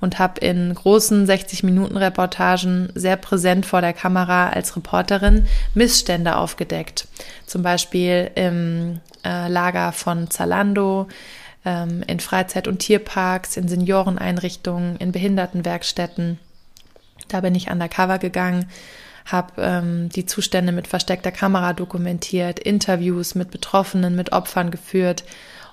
und 0.00 0.18
habe 0.18 0.40
in 0.40 0.74
großen 0.74 1.26
60-Minuten-Reportagen 1.26 2.90
sehr 2.94 3.16
präsent 3.16 3.66
vor 3.66 3.80
der 3.80 3.92
Kamera 3.92 4.50
als 4.50 4.76
Reporterin 4.76 5.46
Missstände 5.74 6.36
aufgedeckt. 6.36 7.08
Zum 7.46 7.62
Beispiel 7.62 8.30
im 8.34 9.00
äh, 9.24 9.48
Lager 9.48 9.92
von 9.92 10.30
Zalando, 10.30 11.08
ähm, 11.64 12.02
in 12.06 12.20
Freizeit- 12.20 12.68
und 12.68 12.78
Tierparks, 12.78 13.56
in 13.56 13.68
Senioreneinrichtungen, 13.68 14.96
in 14.96 15.12
Behindertenwerkstätten. 15.12 16.38
Da 17.28 17.40
bin 17.40 17.54
ich 17.54 17.70
undercover 17.70 18.18
gegangen, 18.18 18.66
habe 19.26 19.52
ähm, 19.58 20.08
die 20.10 20.26
Zustände 20.26 20.72
mit 20.72 20.86
versteckter 20.86 21.32
Kamera 21.32 21.72
dokumentiert, 21.72 22.58
Interviews 22.58 23.34
mit 23.34 23.50
Betroffenen, 23.50 24.14
mit 24.14 24.32
Opfern 24.32 24.70
geführt 24.70 25.24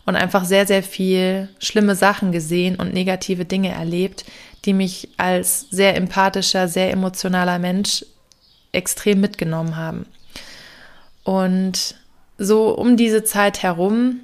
und 0.06 0.16
einfach 0.16 0.46
sehr, 0.46 0.68
sehr 0.68 0.84
viel 0.84 1.50
schlimme 1.60 1.96
Sachen 1.96 2.32
gesehen 2.32 2.76
und 2.76 2.94
negative 2.94 3.46
Dinge 3.46 3.72
erlebt, 3.72 4.26
die 4.66 4.74
mich 4.74 5.10
als 5.18 5.68
sehr 5.72 5.96
empathischer, 5.96 6.68
sehr 6.68 6.92
emotionaler 6.92 7.60
Mensch 7.60 8.06
extrem 8.72 9.22
mitgenommen 9.22 9.76
haben. 9.76 10.06
Und 11.24 11.96
so 12.38 12.70
um 12.70 12.98
diese 12.98 13.24
Zeit 13.24 13.64
herum, 13.64 14.20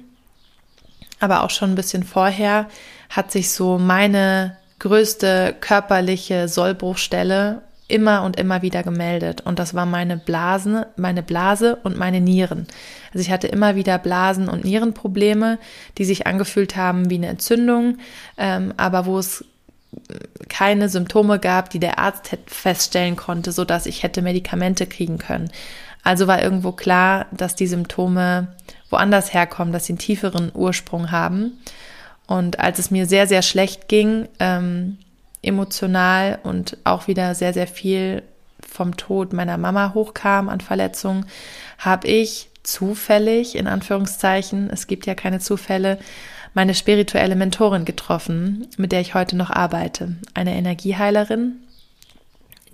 aber 1.20 1.42
auch 1.42 1.50
schon 1.50 1.72
ein 1.72 1.76
bisschen 1.76 2.04
vorher, 2.04 2.68
hat 3.08 3.32
sich 3.32 3.50
so 3.50 3.78
meine 3.78 4.56
größte 4.78 5.56
körperliche 5.60 6.48
Sollbruchstelle 6.48 7.62
immer 7.92 8.22
und 8.22 8.38
immer 8.38 8.62
wieder 8.62 8.82
gemeldet. 8.82 9.42
Und 9.42 9.58
das 9.58 9.74
war 9.74 9.86
meine 9.86 10.16
Blasen, 10.16 10.84
meine 10.96 11.22
Blase 11.22 11.76
und 11.82 11.98
meine 11.98 12.20
Nieren. 12.20 12.66
Also 13.12 13.20
ich 13.20 13.30
hatte 13.30 13.46
immer 13.48 13.76
wieder 13.76 13.98
Blasen- 13.98 14.48
und 14.48 14.64
Nierenprobleme, 14.64 15.58
die 15.98 16.04
sich 16.04 16.26
angefühlt 16.26 16.74
haben 16.74 17.10
wie 17.10 17.16
eine 17.16 17.28
Entzündung, 17.28 17.98
ähm, 18.38 18.72
aber 18.78 19.04
wo 19.04 19.18
es 19.18 19.44
keine 20.48 20.88
Symptome 20.88 21.38
gab, 21.38 21.68
die 21.68 21.78
der 21.78 21.98
Arzt 21.98 22.38
feststellen 22.46 23.16
konnte, 23.16 23.52
so 23.52 23.66
dass 23.66 23.84
ich 23.84 24.02
hätte 24.02 24.22
Medikamente 24.22 24.86
kriegen 24.86 25.18
können. 25.18 25.50
Also 26.02 26.26
war 26.26 26.42
irgendwo 26.42 26.72
klar, 26.72 27.26
dass 27.30 27.54
die 27.54 27.66
Symptome 27.66 28.48
woanders 28.88 29.34
herkommen, 29.34 29.72
dass 29.72 29.84
sie 29.84 29.92
einen 29.92 29.98
tieferen 29.98 30.50
Ursprung 30.54 31.10
haben. 31.10 31.58
Und 32.26 32.58
als 32.58 32.78
es 32.78 32.90
mir 32.90 33.04
sehr, 33.04 33.26
sehr 33.26 33.42
schlecht 33.42 33.88
ging, 33.88 34.28
ähm, 34.38 34.96
emotional 35.42 36.38
und 36.42 36.76
auch 36.84 37.08
wieder 37.08 37.34
sehr, 37.34 37.52
sehr 37.52 37.66
viel 37.66 38.22
vom 38.60 38.96
Tod 38.96 39.32
meiner 39.32 39.58
Mama 39.58 39.92
hochkam 39.94 40.48
an 40.48 40.60
Verletzungen, 40.60 41.26
habe 41.78 42.08
ich 42.08 42.48
zufällig, 42.62 43.56
in 43.56 43.66
Anführungszeichen, 43.66 44.70
es 44.70 44.86
gibt 44.86 45.06
ja 45.06 45.14
keine 45.14 45.40
Zufälle, 45.40 45.98
meine 46.54 46.74
spirituelle 46.74 47.34
Mentorin 47.34 47.84
getroffen, 47.84 48.68
mit 48.76 48.92
der 48.92 49.00
ich 49.00 49.14
heute 49.14 49.36
noch 49.36 49.50
arbeite. 49.50 50.16
Eine 50.34 50.54
Energieheilerin, 50.54 51.56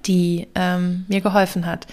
die 0.04 0.48
ähm, 0.54 1.06
mir 1.08 1.20
geholfen 1.20 1.64
hat 1.64 1.87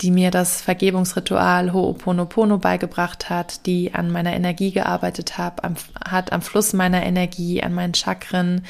die 0.00 0.10
mir 0.10 0.30
das 0.30 0.60
Vergebungsritual 0.60 1.70
Ho'oponopono 1.70 2.58
beigebracht 2.58 3.30
hat, 3.30 3.66
die 3.66 3.94
an 3.94 4.10
meiner 4.10 4.34
Energie 4.34 4.72
gearbeitet 4.72 5.38
hat, 5.38 5.62
am, 5.62 5.76
hat 6.04 6.32
am 6.32 6.42
Fluss 6.42 6.72
meiner 6.72 7.04
Energie, 7.04 7.62
an 7.62 7.74
meinen 7.74 7.94
Chakren, 7.94 8.64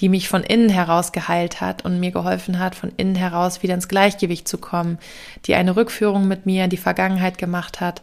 die 0.00 0.08
mich 0.08 0.28
von 0.28 0.42
innen 0.42 0.68
heraus 0.68 1.12
geheilt 1.12 1.60
hat 1.60 1.84
und 1.84 2.00
mir 2.00 2.10
geholfen 2.10 2.58
hat, 2.58 2.74
von 2.74 2.92
innen 2.96 3.16
heraus 3.16 3.62
wieder 3.62 3.74
ins 3.74 3.88
Gleichgewicht 3.88 4.46
zu 4.46 4.58
kommen, 4.58 4.98
die 5.46 5.54
eine 5.54 5.76
Rückführung 5.76 6.28
mit 6.28 6.46
mir 6.46 6.64
in 6.64 6.70
die 6.70 6.76
Vergangenheit 6.76 7.38
gemacht 7.38 7.80
hat, 7.80 8.02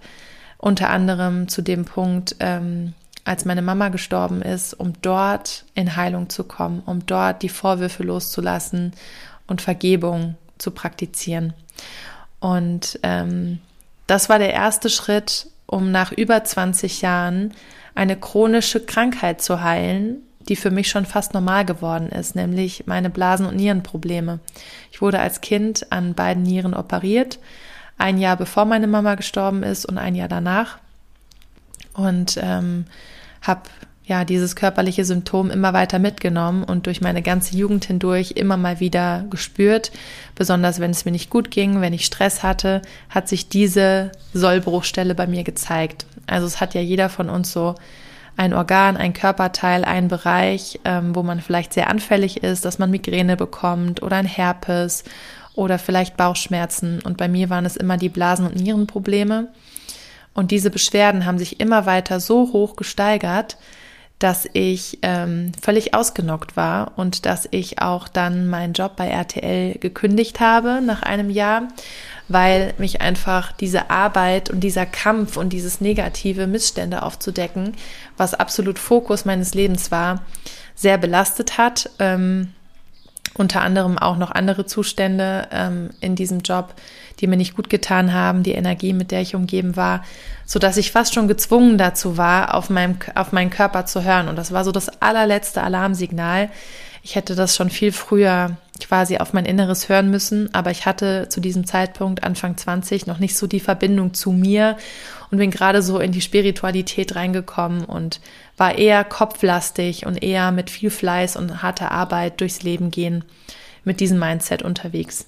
unter 0.58 0.90
anderem 0.90 1.48
zu 1.48 1.62
dem 1.62 1.86
Punkt, 1.86 2.36
ähm, 2.40 2.94
als 3.24 3.46
meine 3.46 3.62
Mama 3.62 3.90
gestorben 3.90 4.42
ist, 4.42 4.74
um 4.74 4.94
dort 5.02 5.66
in 5.74 5.96
Heilung 5.96 6.30
zu 6.30 6.44
kommen, 6.44 6.84
um 6.86 7.06
dort 7.06 7.42
die 7.42 7.50
Vorwürfe 7.50 8.04
loszulassen 8.04 8.94
und 9.48 9.62
Vergebung 9.62 10.36
zu 10.58 10.72
praktizieren. 10.72 11.54
Und 12.40 13.00
ähm, 13.04 13.60
das 14.06 14.30
war 14.30 14.38
der 14.38 14.54
erste 14.54 14.90
Schritt, 14.90 15.48
um 15.66 15.92
nach 15.92 16.12
über 16.12 16.44
20 16.44 17.02
Jahren 17.02 17.54
eine 17.96 18.16
chronische 18.16 18.86
Krankheit 18.86 19.42
zu 19.42 19.62
heilen, 19.62 20.22
die 20.50 20.56
für 20.56 20.72
mich 20.72 20.90
schon 20.90 21.06
fast 21.06 21.34
normal 21.34 21.66
geworden 21.66 22.10
ist, 22.10 22.36
nämlich 22.36 22.86
meine 22.86 23.10
Blasen- 23.10 23.48
und 23.48 23.56
Nierenprobleme. 23.56 24.40
Ich 24.92 25.02
wurde 25.02 25.20
als 25.20 25.42
Kind 25.42 25.92
an 25.92 26.14
beiden 26.14 26.44
Nieren 26.44 26.74
operiert, 26.74 27.40
ein 27.98 28.18
Jahr 28.18 28.38
bevor 28.38 28.66
meine 28.66 28.88
Mama 28.88 29.16
gestorben 29.16 29.64
ist 29.64 29.86
und 29.86 29.98
ein 29.98 30.16
Jahr 30.16 30.28
danach. 30.28 30.78
Und 31.94 32.38
ähm, 32.42 32.86
habe 33.42 33.62
ja, 34.08 34.24
dieses 34.24 34.56
körperliche 34.56 35.04
Symptom 35.04 35.50
immer 35.50 35.74
weiter 35.74 35.98
mitgenommen 35.98 36.64
und 36.64 36.86
durch 36.86 37.02
meine 37.02 37.24
ganze 37.24 37.58
Jugend 37.58 37.86
hindurch 37.86 38.34
immer 38.34 38.56
mal 38.56 38.80
wieder 38.80 39.26
gespürt. 39.32 39.92
Besonders 40.36 40.80
wenn 40.80 40.92
es 40.92 41.06
mir 41.06 41.12
nicht 41.12 41.32
gut 41.32 41.50
ging, 41.50 41.82
wenn 41.82 41.94
ich 41.94 42.06
Stress 42.06 42.44
hatte, 42.44 42.84
hat 43.10 43.28
sich 43.28 43.50
diese 43.50 44.12
Sollbruchstelle 44.34 45.16
bei 45.16 45.26
mir 45.26 45.44
gezeigt. 45.44 46.06
Also 46.28 46.46
es 46.46 46.62
hat 46.62 46.76
ja 46.76 46.82
jeder 46.82 47.10
von 47.10 47.30
uns 47.30 47.52
so 47.52 47.76
ein 48.38 48.54
Organ, 48.54 48.98
ein 48.98 49.14
Körperteil, 49.14 49.86
ein 49.86 50.08
Bereich, 50.08 50.80
ähm, 50.84 51.16
wo 51.16 51.24
man 51.24 51.40
vielleicht 51.40 51.74
sehr 51.74 51.90
anfällig 51.90 52.44
ist, 52.44 52.66
dass 52.66 52.80
man 52.80 52.92
Migräne 52.92 53.38
bekommt 53.38 54.04
oder 54.04 54.18
ein 54.18 54.26
Herpes 54.26 55.04
oder 55.54 55.80
vielleicht 55.80 56.18
Bauchschmerzen. 56.18 57.02
Und 57.02 57.18
bei 57.18 57.28
mir 57.28 57.50
waren 57.50 57.66
es 57.66 57.78
immer 57.78 57.98
die 57.98 58.10
Blasen- 58.10 58.46
und 58.46 58.56
Nierenprobleme. 58.56 59.48
Und 60.34 60.52
diese 60.52 60.70
Beschwerden 60.70 61.26
haben 61.26 61.38
sich 61.38 61.60
immer 61.62 61.86
weiter 61.86 62.20
so 62.20 62.52
hoch 62.52 62.76
gesteigert, 62.76 63.58
dass 64.20 64.48
ich 64.54 65.00
ähm, 65.02 65.52
völlig 65.62 65.94
ausgenockt 65.94 66.56
war 66.56 66.94
und 66.98 67.26
dass 67.26 67.48
ich 67.52 67.82
auch 67.82 68.08
dann 68.08 68.48
meinen 68.48 68.74
Job 68.74 68.96
bei 68.96 69.08
RTL 69.08 69.78
gekündigt 69.80 70.40
habe 70.40 70.82
nach 70.82 71.04
einem 71.04 71.30
Jahr, 71.30 71.68
weil 72.28 72.74
mich 72.78 73.02
einfach 73.02 73.52
diese 73.52 73.90
Arbeit 73.90 74.50
und 74.50 74.62
dieser 74.62 74.86
Kampf 74.86 75.38
und 75.38 75.50
dieses 75.50 75.82
negative 75.82 76.48
Missstände 76.48 77.04
aufzudecken, 77.04 77.74
was 78.18 78.34
absolut 78.34 78.80
Fokus 78.80 79.26
meines 79.26 79.54
Lebens 79.54 79.92
war, 79.92 80.22
sehr 80.76 80.98
belastet 80.98 81.58
hat. 81.58 81.90
Ähm, 82.00 82.50
unter 83.38 83.62
anderem 83.62 83.98
auch 83.98 84.16
noch 84.16 84.32
andere 84.32 84.66
Zustände 84.66 85.50
ähm, 85.52 85.90
in 86.00 86.16
diesem 86.16 86.40
Job, 86.40 86.74
die 87.20 87.28
mir 87.28 87.36
nicht 87.36 87.56
gut 87.56 87.70
getan 87.70 88.14
haben, 88.14 88.44
die 88.44 88.54
Energie, 88.54 88.94
mit 88.94 89.12
der 89.12 89.22
ich 89.22 89.36
umgeben 89.36 89.76
war, 89.76 90.04
so 90.46 90.58
dass 90.58 90.78
ich 90.78 90.92
fast 90.92 91.14
schon 91.14 91.28
gezwungen 91.28 91.78
dazu 91.78 92.18
war, 92.18 92.54
auf 92.54 92.70
meinem, 92.70 92.98
auf 93.14 93.34
meinen 93.34 93.50
Körper 93.50 93.86
zu 93.86 94.04
hören. 94.04 94.30
Und 94.30 94.38
das 94.38 94.54
war 94.54 94.64
so 94.64 94.72
das 94.72 95.02
allerletzte 95.02 95.62
Alarmsignal. 95.62 96.50
Ich 97.06 97.14
hätte 97.14 97.36
das 97.36 97.56
schon 97.56 97.70
viel 97.70 97.92
früher 97.92 98.58
quasi 98.80 99.20
auf 99.20 99.32
mein 99.32 99.46
Inneres 99.46 99.90
hören 99.90 100.10
müssen, 100.10 100.52
aber 100.56 100.72
ich 100.72 100.88
hatte 100.88 101.30
zu 101.30 101.40
diesem 101.40 101.68
Zeitpunkt, 101.68 102.24
Anfang 102.24 102.58
20, 102.58 103.06
noch 103.06 103.20
nicht 103.20 103.38
so 103.38 103.46
die 103.46 103.60
Verbindung 103.60 104.16
zu 104.16 104.32
mir 104.32 104.76
und 105.30 105.38
bin 105.38 105.52
gerade 105.52 105.84
so 105.84 106.00
in 106.00 106.12
die 106.12 106.22
Spiritualität 106.22 107.16
reingekommen 107.16 107.86
und 107.86 108.22
war 108.58 108.80
eher 108.80 109.04
kopflastig 109.04 110.08
und 110.08 110.24
eher 110.24 110.52
mit 110.52 110.72
viel 110.72 110.90
Fleiß 110.90 111.36
und 111.36 111.62
harter 111.62 111.92
Arbeit 111.92 112.42
durchs 112.42 112.64
Leben 112.64 112.90
gehen, 112.90 113.24
mit 113.84 114.00
diesem 114.00 114.18
Mindset 114.18 114.64
unterwegs. 114.64 115.28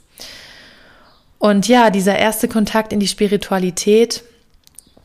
Und 1.38 1.68
ja, 1.68 1.92
dieser 1.92 2.18
erste 2.18 2.48
Kontakt 2.48 2.92
in 2.92 3.00
die 3.00 3.08
Spiritualität, 3.08 4.24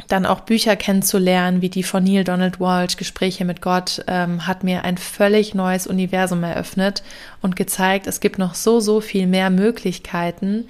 dann 0.09 0.27
auch 0.27 0.41
Bücher 0.41 0.77
kennenzulernen, 0.77 1.63
wie 1.63 1.69
die 1.69 1.83
von 1.83 2.05
Neil 2.05 2.25
Donald 2.25 2.61
Walsh, 2.61 2.97
Gespräche 2.97 3.45
mit 3.45 3.61
Gott, 3.61 4.05
ähm, 4.07 4.47
hat 4.47 4.65
mir 4.65 4.85
ein 4.85 4.99
völlig 4.99 5.55
neues 5.55 5.87
Universum 5.87 6.43
eröffnet 6.43 7.03
und 7.41 7.57
gezeigt, 7.57 8.07
es 8.07 8.21
gibt 8.21 8.39
noch 8.39 8.55
so, 8.55 8.81
so 8.81 9.01
viel 9.01 9.27
mehr 9.27 9.51
Möglichkeiten, 9.51 10.67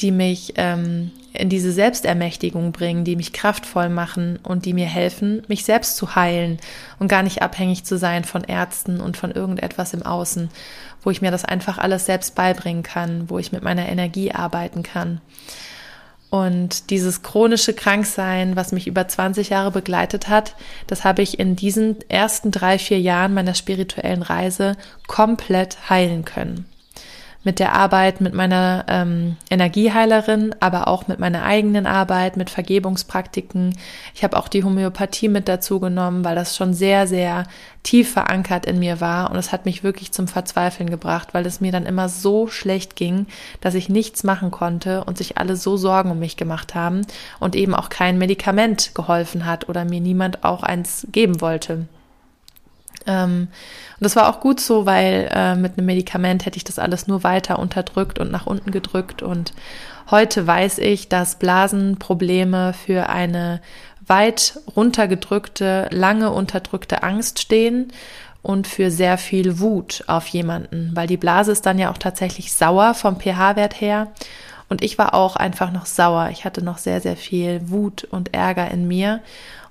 die 0.00 0.10
mich 0.10 0.54
ähm, 0.56 1.12
in 1.32 1.48
diese 1.48 1.72
Selbstermächtigung 1.72 2.72
bringen, 2.72 3.04
die 3.04 3.16
mich 3.16 3.32
kraftvoll 3.32 3.88
machen 3.88 4.38
und 4.42 4.64
die 4.64 4.72
mir 4.72 4.86
helfen, 4.86 5.42
mich 5.48 5.64
selbst 5.64 5.96
zu 5.96 6.14
heilen 6.14 6.58
und 6.98 7.08
gar 7.08 7.22
nicht 7.22 7.42
abhängig 7.42 7.84
zu 7.84 7.98
sein 7.98 8.24
von 8.24 8.44
Ärzten 8.44 9.00
und 9.00 9.16
von 9.16 9.30
irgendetwas 9.30 9.94
im 9.94 10.02
Außen, 10.02 10.50
wo 11.02 11.10
ich 11.10 11.22
mir 11.22 11.30
das 11.30 11.44
einfach 11.44 11.78
alles 11.78 12.06
selbst 12.06 12.34
beibringen 12.34 12.82
kann, 12.82 13.30
wo 13.30 13.38
ich 13.38 13.52
mit 13.52 13.62
meiner 13.62 13.88
Energie 13.88 14.32
arbeiten 14.32 14.82
kann. 14.82 15.20
Und 16.34 16.90
dieses 16.90 17.22
chronische 17.22 17.74
Kranksein, 17.74 18.56
was 18.56 18.72
mich 18.72 18.88
über 18.88 19.06
20 19.06 19.50
Jahre 19.50 19.70
begleitet 19.70 20.26
hat, 20.26 20.56
das 20.88 21.04
habe 21.04 21.22
ich 21.22 21.38
in 21.38 21.54
diesen 21.54 21.98
ersten 22.10 22.50
drei, 22.50 22.76
vier 22.76 22.98
Jahren 22.98 23.34
meiner 23.34 23.54
spirituellen 23.54 24.22
Reise 24.22 24.76
komplett 25.06 25.88
heilen 25.88 26.24
können. 26.24 26.66
Mit 27.44 27.58
der 27.58 27.74
Arbeit 27.74 28.20
mit 28.20 28.34
meiner 28.34 28.84
ähm, 28.88 29.36
Energieheilerin, 29.50 30.54
aber 30.60 30.88
auch 30.88 31.06
mit 31.06 31.18
meiner 31.18 31.44
eigenen 31.44 31.86
Arbeit, 31.86 32.36
mit 32.36 32.50
Vergebungspraktiken. 32.50 33.76
Ich 34.14 34.24
habe 34.24 34.36
auch 34.36 34.48
die 34.48 34.64
Homöopathie 34.64 35.28
mit 35.28 35.46
dazu 35.46 35.78
genommen, 35.78 36.24
weil 36.24 36.34
das 36.34 36.56
schon 36.56 36.74
sehr, 36.74 37.06
sehr 37.06 37.44
tief 37.82 38.12
verankert 38.12 38.64
in 38.64 38.78
mir 38.78 39.00
war 39.00 39.30
und 39.30 39.36
es 39.36 39.52
hat 39.52 39.66
mich 39.66 39.84
wirklich 39.84 40.10
zum 40.10 40.26
Verzweifeln 40.26 40.88
gebracht, 40.88 41.28
weil 41.32 41.44
es 41.44 41.60
mir 41.60 41.70
dann 41.70 41.86
immer 41.86 42.08
so 42.08 42.48
schlecht 42.48 42.96
ging, 42.96 43.26
dass 43.60 43.74
ich 43.74 43.90
nichts 43.90 44.24
machen 44.24 44.50
konnte 44.50 45.04
und 45.04 45.18
sich 45.18 45.36
alle 45.36 45.56
so 45.56 45.76
Sorgen 45.76 46.10
um 46.10 46.18
mich 46.18 46.36
gemacht 46.36 46.74
haben 46.74 47.02
und 47.40 47.54
eben 47.54 47.74
auch 47.74 47.90
kein 47.90 48.18
Medikament 48.18 48.94
geholfen 48.94 49.44
hat 49.44 49.68
oder 49.68 49.84
mir 49.84 50.00
niemand 50.00 50.44
auch 50.44 50.62
eins 50.62 51.06
geben 51.12 51.42
wollte. 51.42 51.86
Ähm, 53.06 53.48
und 53.98 54.04
das 54.04 54.16
war 54.16 54.28
auch 54.28 54.40
gut 54.40 54.60
so, 54.60 54.86
weil 54.86 55.30
äh, 55.32 55.54
mit 55.54 55.76
einem 55.76 55.86
Medikament 55.86 56.46
hätte 56.46 56.56
ich 56.56 56.64
das 56.64 56.78
alles 56.78 57.06
nur 57.06 57.22
weiter 57.22 57.58
unterdrückt 57.58 58.18
und 58.18 58.30
nach 58.30 58.46
unten 58.46 58.70
gedrückt. 58.70 59.22
Und 59.22 59.52
heute 60.10 60.46
weiß 60.46 60.78
ich, 60.78 61.08
dass 61.08 61.38
Blasenprobleme 61.38 62.72
für 62.72 63.08
eine 63.08 63.60
weit 64.06 64.58
runtergedrückte, 64.76 65.88
lange 65.90 66.30
unterdrückte 66.30 67.02
Angst 67.02 67.40
stehen 67.40 67.92
und 68.42 68.66
für 68.66 68.90
sehr 68.90 69.16
viel 69.16 69.58
Wut 69.58 70.04
auf 70.06 70.26
jemanden, 70.26 70.90
weil 70.94 71.06
die 71.06 71.16
Blase 71.16 71.52
ist 71.52 71.64
dann 71.64 71.78
ja 71.78 71.90
auch 71.90 71.96
tatsächlich 71.96 72.52
sauer 72.52 72.92
vom 72.92 73.18
pH-Wert 73.18 73.80
her. 73.80 74.08
Und 74.68 74.82
ich 74.82 74.98
war 74.98 75.14
auch 75.14 75.36
einfach 75.36 75.70
noch 75.72 75.86
sauer. 75.86 76.28
Ich 76.30 76.44
hatte 76.44 76.62
noch 76.64 76.78
sehr, 76.78 77.00
sehr 77.00 77.16
viel 77.16 77.70
Wut 77.70 78.04
und 78.04 78.34
Ärger 78.34 78.70
in 78.70 78.88
mir. 78.88 79.20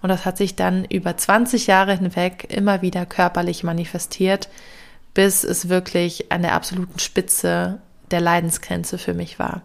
Und 0.04 0.10
das 0.10 0.26
hat 0.26 0.38
sich 0.38 0.58
dann 0.58 0.84
über 0.84 1.16
20 1.16 1.66
Jahre 1.66 1.98
hinweg 1.98 2.54
immer 2.54 2.82
wieder 2.82 3.06
körperlich 3.06 3.64
manifestiert, 3.64 4.50
bis 5.14 5.46
es 5.46 5.70
wirklich 5.70 6.30
an 6.30 6.42
der 6.42 6.56
absoluten 6.56 7.00
Spitze 7.00 7.80
der 8.12 8.20
Leidensgrenze 8.20 8.98
für 8.98 9.14
mich 9.14 9.40
war. 9.40 9.62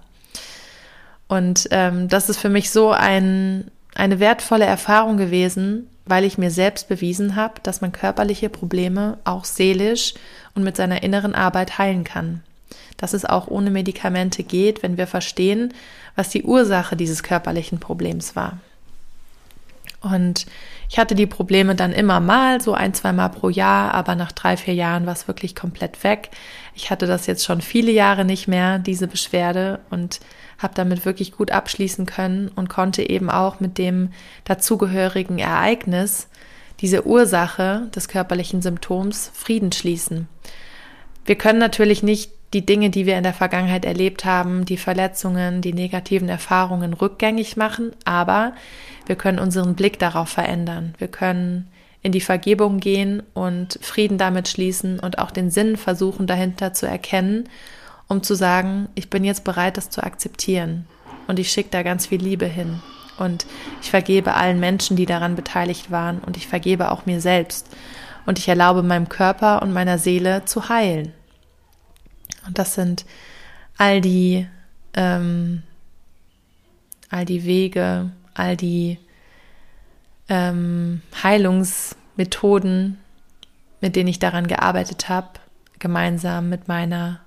Und 1.26 1.66
ähm, 1.72 2.06
das 2.06 2.30
ist 2.30 2.38
für 2.38 2.50
mich 2.50 2.70
so 2.70 2.92
ein, 2.92 3.68
eine 3.96 4.20
wertvolle 4.20 4.64
Erfahrung 4.64 5.16
gewesen, 5.16 5.90
weil 6.06 6.22
ich 6.22 6.38
mir 6.38 6.52
selbst 6.52 6.88
bewiesen 6.88 7.34
habe, 7.34 7.54
dass 7.64 7.80
man 7.80 7.90
körperliche 7.90 8.48
Probleme 8.48 9.18
auch 9.24 9.44
seelisch 9.44 10.14
und 10.54 10.62
mit 10.62 10.76
seiner 10.76 11.02
inneren 11.02 11.34
Arbeit 11.34 11.78
heilen 11.78 12.04
kann. 12.04 12.44
Dass 12.96 13.12
es 13.12 13.24
auch 13.24 13.48
ohne 13.48 13.72
Medikamente 13.72 14.44
geht, 14.44 14.84
wenn 14.84 14.98
wir 14.98 15.08
verstehen, 15.08 15.74
was 16.14 16.28
die 16.28 16.44
Ursache 16.44 16.94
dieses 16.94 17.24
körperlichen 17.24 17.80
Problems 17.80 18.36
war. 18.36 18.60
Und 20.12 20.46
ich 20.88 20.98
hatte 20.98 21.14
die 21.14 21.26
Probleme 21.26 21.74
dann 21.74 21.92
immer 21.92 22.20
mal, 22.20 22.60
so 22.60 22.74
ein, 22.74 22.94
zwei 22.94 23.12
Mal 23.12 23.28
pro 23.28 23.48
Jahr, 23.48 23.94
aber 23.94 24.14
nach 24.14 24.32
drei, 24.32 24.56
vier 24.56 24.74
Jahren 24.74 25.06
war 25.06 25.12
es 25.12 25.28
wirklich 25.28 25.54
komplett 25.54 26.02
weg. 26.04 26.30
Ich 26.74 26.90
hatte 26.90 27.06
das 27.06 27.26
jetzt 27.26 27.44
schon 27.44 27.60
viele 27.60 27.92
Jahre 27.92 28.24
nicht 28.24 28.48
mehr, 28.48 28.78
diese 28.78 29.06
Beschwerde, 29.06 29.80
und 29.90 30.20
habe 30.58 30.74
damit 30.74 31.04
wirklich 31.04 31.32
gut 31.32 31.50
abschließen 31.50 32.06
können 32.06 32.48
und 32.48 32.68
konnte 32.68 33.08
eben 33.08 33.30
auch 33.30 33.60
mit 33.60 33.78
dem 33.78 34.10
dazugehörigen 34.44 35.38
Ereignis, 35.38 36.28
diese 36.80 37.06
Ursache 37.06 37.88
des 37.94 38.08
körperlichen 38.08 38.62
Symptoms, 38.62 39.30
Frieden 39.34 39.72
schließen. 39.72 40.28
Wir 41.24 41.36
können 41.36 41.58
natürlich 41.58 42.02
nicht 42.02 42.32
die 42.54 42.64
Dinge, 42.64 42.90
die 42.90 43.06
wir 43.06 43.16
in 43.18 43.24
der 43.24 43.34
Vergangenheit 43.34 43.84
erlebt 43.84 44.24
haben, 44.24 44.64
die 44.64 44.78
Verletzungen, 44.78 45.60
die 45.60 45.74
negativen 45.74 46.28
Erfahrungen 46.28 46.94
rückgängig 46.94 47.56
machen, 47.56 47.92
aber 48.04 48.54
wir 49.06 49.16
können 49.16 49.38
unseren 49.38 49.74
Blick 49.74 49.98
darauf 49.98 50.28
verändern. 50.30 50.94
Wir 50.98 51.08
können 51.08 51.68
in 52.02 52.12
die 52.12 52.20
Vergebung 52.20 52.80
gehen 52.80 53.22
und 53.34 53.78
Frieden 53.82 54.18
damit 54.18 54.48
schließen 54.48 55.00
und 55.00 55.18
auch 55.18 55.30
den 55.30 55.50
Sinn 55.50 55.76
versuchen 55.76 56.26
dahinter 56.26 56.72
zu 56.72 56.86
erkennen, 56.86 57.48
um 58.06 58.22
zu 58.22 58.34
sagen, 58.34 58.88
ich 58.94 59.10
bin 59.10 59.24
jetzt 59.24 59.44
bereit, 59.44 59.76
das 59.76 59.90
zu 59.90 60.02
akzeptieren. 60.02 60.86
Und 61.26 61.38
ich 61.38 61.50
schicke 61.50 61.70
da 61.70 61.82
ganz 61.82 62.06
viel 62.06 62.22
Liebe 62.22 62.46
hin. 62.46 62.80
Und 63.18 63.46
ich 63.82 63.90
vergebe 63.90 64.34
allen 64.34 64.60
Menschen, 64.60 64.96
die 64.96 65.04
daran 65.04 65.36
beteiligt 65.36 65.90
waren. 65.90 66.20
Und 66.20 66.36
ich 66.36 66.46
vergebe 66.46 66.90
auch 66.90 67.04
mir 67.04 67.20
selbst. 67.20 67.68
Und 68.24 68.38
ich 68.38 68.48
erlaube 68.48 68.82
meinem 68.82 69.08
Körper 69.08 69.60
und 69.60 69.72
meiner 69.72 69.98
Seele 69.98 70.44
zu 70.46 70.68
heilen. 70.70 71.12
Und 72.48 72.58
das 72.58 72.74
sind 72.74 73.04
all 73.76 74.00
die, 74.00 74.46
ähm, 74.94 75.62
all 77.10 77.24
die 77.24 77.44
Wege, 77.44 78.10
all 78.34 78.56
die 78.56 78.98
ähm, 80.28 81.02
Heilungsmethoden, 81.22 82.98
mit 83.80 83.96
denen 83.96 84.08
ich 84.08 84.18
daran 84.18 84.48
gearbeitet 84.48 85.08
habe, 85.08 85.28
gemeinsam 85.78 86.48
mit 86.48 86.68
meiner 86.68 87.20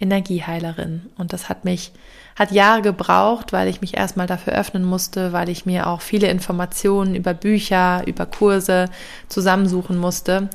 Energieheilerin. 0.00 1.10
Und 1.18 1.32
das 1.32 1.48
hat 1.48 1.64
mich, 1.64 1.92
hat 2.34 2.52
Jahre 2.52 2.80
gebraucht, 2.80 3.52
weil 3.52 3.68
ich 3.68 3.82
mich 3.82 3.96
erstmal 3.96 4.26
dafür 4.26 4.54
öffnen 4.54 4.84
musste, 4.84 5.32
weil 5.32 5.50
ich 5.50 5.66
mir 5.66 5.86
auch 5.88 6.00
viele 6.00 6.28
Informationen 6.28 7.14
über 7.14 7.34
Bücher, 7.34 8.02
über 8.06 8.24
Kurse 8.24 8.86
zusammensuchen 9.28 9.98
musste. 9.98 10.48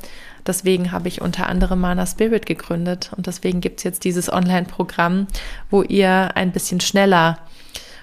Deswegen 0.45 0.91
habe 0.91 1.07
ich 1.07 1.21
unter 1.21 1.47
anderem 1.47 1.81
Mana 1.81 2.05
Spirit 2.05 2.45
gegründet. 2.45 3.11
Und 3.15 3.27
deswegen 3.27 3.61
gibt 3.61 3.79
es 3.79 3.83
jetzt 3.83 4.03
dieses 4.03 4.31
Online-Programm, 4.31 5.27
wo 5.69 5.81
ihr 5.81 6.35
ein 6.35 6.51
bisschen 6.51 6.81
schneller 6.81 7.39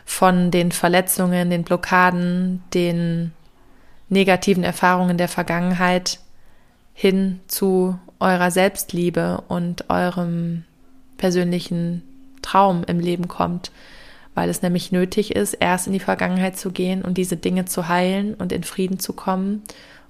von 0.04 0.50
den 0.50 0.72
Verletzungen, 0.72 1.50
den 1.50 1.62
Blockaden, 1.62 2.62
den 2.74 3.32
negativen 4.08 4.64
Erfahrungen 4.64 5.16
der 5.16 5.28
Vergangenheit 5.28 6.18
hin 6.92 7.40
zu 7.46 7.98
eurer 8.18 8.50
Selbstliebe 8.50 9.42
und 9.48 9.88
eurem 9.88 10.64
persönlichen 11.16 12.02
Traum 12.42 12.84
im 12.84 12.98
Leben 12.98 13.28
kommt, 13.28 13.70
weil 14.34 14.50
es 14.50 14.62
nämlich 14.62 14.92
nötig 14.92 15.34
ist, 15.34 15.54
erst 15.54 15.86
in 15.86 15.92
die 15.92 16.00
Vergangenheit 16.00 16.58
zu 16.58 16.72
gehen 16.72 17.02
und 17.02 17.16
diese 17.16 17.36
Dinge 17.36 17.64
zu 17.64 17.88
heilen 17.88 18.34
und 18.34 18.52
in 18.52 18.64
Frieden 18.64 18.98
zu 18.98 19.12
kommen 19.12 19.62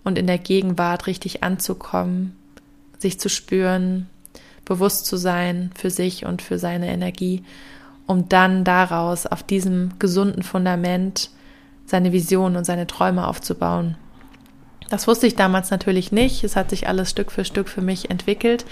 und 0.05 0.19
in 0.19 0.27
der 0.27 0.39
Gegenwart 0.39 1.07
richtig 1.07 1.43
anzukommen, 1.43 2.37
sich 2.99 3.19
zu 3.21 3.29
spüren, 3.29 4.09
bewusst 4.65 5.07
zu 5.07 5.17
sein 5.17 5.71
für 5.75 5.91
sich 5.91 6.25
und 6.25 6.43
für 6.43 6.59
seine 6.59 6.89
Energie, 6.89 7.43
um 8.07 8.29
dann 8.29 8.65
daraus 8.65 9.27
auf 9.27 9.43
diesem 9.43 9.99
gesunden 9.99 10.43
Fundament 10.43 11.31
seine 11.87 12.13
Visionen 12.13 12.57
und 12.57 12.65
seine 12.65 12.87
Träume 12.87 13.27
aufzubauen. 13.27 13.97
Das 14.89 15.07
wusste 15.07 15.27
ich 15.27 15.37
damals 15.37 15.71
natürlich 15.71 16.13
nicht. 16.13 16.45
Es 16.45 16.55
hat 16.57 16.71
sich 16.71 16.87
alles 16.87 17.11
Stück 17.11 17.33
für 17.33 17.45
Stück 17.45 17.69
für 17.69 17.81
mich 17.81 18.11
entwickelt. 18.11 18.65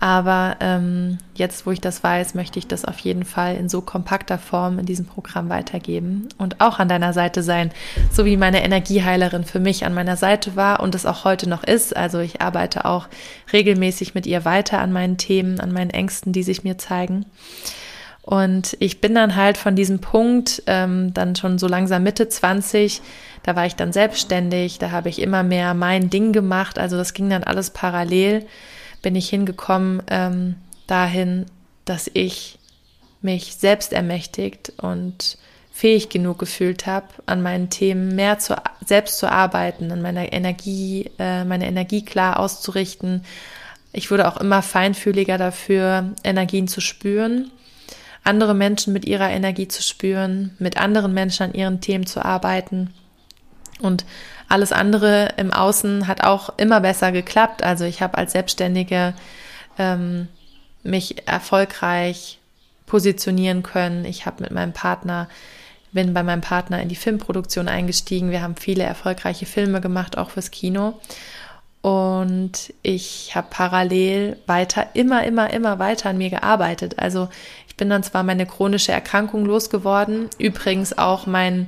Aber 0.00 0.56
ähm, 0.60 1.18
jetzt, 1.34 1.66
wo 1.66 1.70
ich 1.70 1.80
das 1.80 2.02
weiß, 2.02 2.34
möchte 2.34 2.58
ich 2.58 2.66
das 2.66 2.84
auf 2.84 2.98
jeden 2.98 3.24
Fall 3.24 3.56
in 3.56 3.68
so 3.68 3.80
kompakter 3.80 4.38
Form 4.38 4.78
in 4.78 4.86
diesem 4.86 5.06
Programm 5.06 5.48
weitergeben 5.48 6.28
und 6.36 6.60
auch 6.60 6.78
an 6.78 6.88
deiner 6.88 7.12
Seite 7.12 7.42
sein, 7.42 7.70
so 8.10 8.24
wie 8.24 8.36
meine 8.36 8.64
Energieheilerin 8.64 9.44
für 9.44 9.60
mich 9.60 9.84
an 9.84 9.94
meiner 9.94 10.16
Seite 10.16 10.56
war 10.56 10.80
und 10.80 10.94
es 10.94 11.06
auch 11.06 11.24
heute 11.24 11.48
noch 11.48 11.64
ist. 11.64 11.96
Also 11.96 12.18
ich 12.18 12.40
arbeite 12.40 12.84
auch 12.84 13.08
regelmäßig 13.52 14.14
mit 14.14 14.26
ihr 14.26 14.44
weiter 14.44 14.80
an 14.80 14.92
meinen 14.92 15.16
Themen, 15.16 15.60
an 15.60 15.72
meinen 15.72 15.90
Ängsten, 15.90 16.32
die 16.32 16.42
sich 16.42 16.64
mir 16.64 16.76
zeigen. 16.76 17.26
Und 18.20 18.76
ich 18.80 19.02
bin 19.02 19.14
dann 19.14 19.36
halt 19.36 19.58
von 19.58 19.76
diesem 19.76 20.00
Punkt 20.00 20.62
ähm, 20.66 21.12
dann 21.12 21.36
schon 21.36 21.58
so 21.58 21.68
langsam 21.68 22.02
Mitte 22.02 22.26
20, 22.26 23.02
da 23.42 23.54
war 23.54 23.66
ich 23.66 23.76
dann 23.76 23.92
selbstständig, 23.92 24.78
da 24.78 24.90
habe 24.90 25.10
ich 25.10 25.20
immer 25.20 25.42
mehr 25.42 25.74
mein 25.74 26.08
Ding 26.08 26.32
gemacht. 26.32 26.78
Also 26.78 26.96
das 26.96 27.12
ging 27.12 27.28
dann 27.28 27.44
alles 27.44 27.68
parallel 27.68 28.46
bin 29.04 29.14
ich 29.16 29.28
hingekommen 29.28 30.02
ähm, 30.08 30.56
dahin, 30.86 31.44
dass 31.84 32.10
ich 32.14 32.58
mich 33.20 33.54
selbst 33.54 33.92
ermächtigt 33.92 34.72
und 34.78 35.36
fähig 35.70 36.08
genug 36.08 36.38
gefühlt 36.38 36.86
habe, 36.86 37.08
an 37.26 37.42
meinen 37.42 37.68
Themen 37.68 38.16
mehr 38.16 38.38
zu, 38.38 38.56
selbst 38.84 39.18
zu 39.18 39.30
arbeiten, 39.30 39.92
an 39.92 40.00
meiner 40.00 40.32
Energie, 40.32 41.10
äh, 41.18 41.44
meine 41.44 41.66
Energie 41.66 42.02
klar 42.02 42.40
auszurichten. 42.40 43.24
Ich 43.92 44.10
wurde 44.10 44.26
auch 44.26 44.38
immer 44.38 44.62
feinfühliger 44.62 45.36
dafür, 45.36 46.14
Energien 46.24 46.66
zu 46.66 46.80
spüren, 46.80 47.50
andere 48.22 48.54
Menschen 48.54 48.94
mit 48.94 49.04
ihrer 49.04 49.28
Energie 49.28 49.68
zu 49.68 49.82
spüren, 49.82 50.56
mit 50.58 50.78
anderen 50.78 51.12
Menschen 51.12 51.42
an 51.42 51.52
ihren 51.52 51.82
Themen 51.82 52.06
zu 52.06 52.24
arbeiten. 52.24 52.94
Und 53.80 54.06
alles 54.48 54.72
andere 54.72 55.30
im 55.36 55.52
Außen 55.52 56.06
hat 56.06 56.22
auch 56.22 56.50
immer 56.56 56.80
besser 56.80 57.12
geklappt. 57.12 57.62
Also 57.62 57.84
ich 57.84 58.02
habe 58.02 58.18
als 58.18 58.32
Selbstständige 58.32 59.14
ähm, 59.78 60.28
mich 60.82 61.26
erfolgreich 61.26 62.38
positionieren 62.86 63.62
können. 63.62 64.04
Ich 64.04 64.26
habe 64.26 64.42
mit 64.42 64.52
meinem 64.52 64.72
Partner, 64.72 65.28
bin 65.92 66.14
bei 66.14 66.22
meinem 66.22 66.42
Partner 66.42 66.82
in 66.82 66.88
die 66.88 66.96
Filmproduktion 66.96 67.68
eingestiegen. 67.68 68.30
Wir 68.30 68.42
haben 68.42 68.56
viele 68.56 68.84
erfolgreiche 68.84 69.46
Filme 69.46 69.80
gemacht, 69.80 70.18
auch 70.18 70.30
fürs 70.30 70.50
Kino. 70.50 71.00
Und 71.80 72.72
ich 72.82 73.34
habe 73.34 73.48
parallel 73.50 74.38
weiter, 74.46 74.86
immer, 74.94 75.24
immer, 75.24 75.52
immer 75.52 75.78
weiter 75.78 76.10
an 76.10 76.18
mir 76.18 76.30
gearbeitet. 76.30 76.98
Also 76.98 77.28
ich 77.68 77.76
bin 77.76 77.90
dann 77.90 78.02
zwar 78.02 78.22
meine 78.22 78.46
chronische 78.46 78.92
Erkrankung 78.92 79.44
losgeworden, 79.44 80.30
übrigens 80.38 80.96
auch 80.96 81.26
mein 81.26 81.66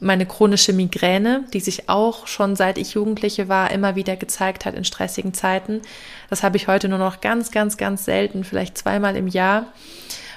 meine 0.00 0.26
chronische 0.26 0.72
Migräne, 0.72 1.44
die 1.52 1.60
sich 1.60 1.88
auch 1.88 2.26
schon 2.26 2.54
seit 2.54 2.78
ich 2.78 2.94
Jugendliche 2.94 3.48
war 3.48 3.70
immer 3.70 3.96
wieder 3.96 4.16
gezeigt 4.16 4.64
hat 4.64 4.74
in 4.74 4.84
stressigen 4.84 5.34
Zeiten. 5.34 5.82
Das 6.30 6.42
habe 6.42 6.56
ich 6.56 6.68
heute 6.68 6.88
nur 6.88 6.98
noch 6.98 7.20
ganz, 7.20 7.50
ganz, 7.50 7.76
ganz 7.76 8.04
selten, 8.04 8.44
vielleicht 8.44 8.78
zweimal 8.78 9.16
im 9.16 9.26
Jahr. 9.26 9.66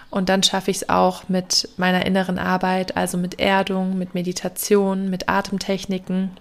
Und 0.10 0.30
dann 0.30 0.43
schaffe 0.43 0.71
ich 0.71 0.78
es 0.78 0.89
auch 0.89 1.30
mit 1.30 1.69
meiner 1.78 2.06
inneren 2.06 2.38
Arbeit, 2.38 2.97
also 2.97 3.17
mit 3.17 3.39
Erdung, 3.39 3.97
mit 3.97 4.13
Meditation, 4.13 5.10
mit 5.10 5.30
Atemtechniken, 5.30 6.32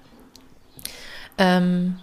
ähm, 1.39 1.97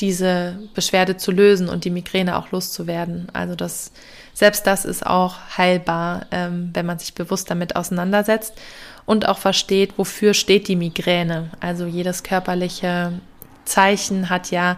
diese 0.00 0.58
Beschwerde 0.74 1.16
zu 1.16 1.32
lösen 1.32 1.70
und 1.70 1.84
die 1.84 1.90
Migräne 1.90 2.36
auch 2.36 2.50
loszuwerden. 2.50 3.28
Also 3.32 3.54
das, 3.54 3.92
selbst 4.34 4.66
das 4.66 4.84
ist 4.84 5.06
auch 5.06 5.36
heilbar, 5.56 6.26
ähm, 6.32 6.70
wenn 6.74 6.84
man 6.84 6.98
sich 6.98 7.14
bewusst 7.14 7.50
damit 7.50 7.76
auseinandersetzt 7.76 8.54
und 9.06 9.28
auch 9.28 9.38
versteht, 9.38 9.96
wofür 9.96 10.34
steht 10.34 10.68
die 10.68 10.76
Migräne. 10.76 11.50
Also 11.60 11.86
jedes 11.86 12.22
körperliche 12.22 13.12
Zeichen 13.64 14.28
hat 14.28 14.50
ja 14.50 14.76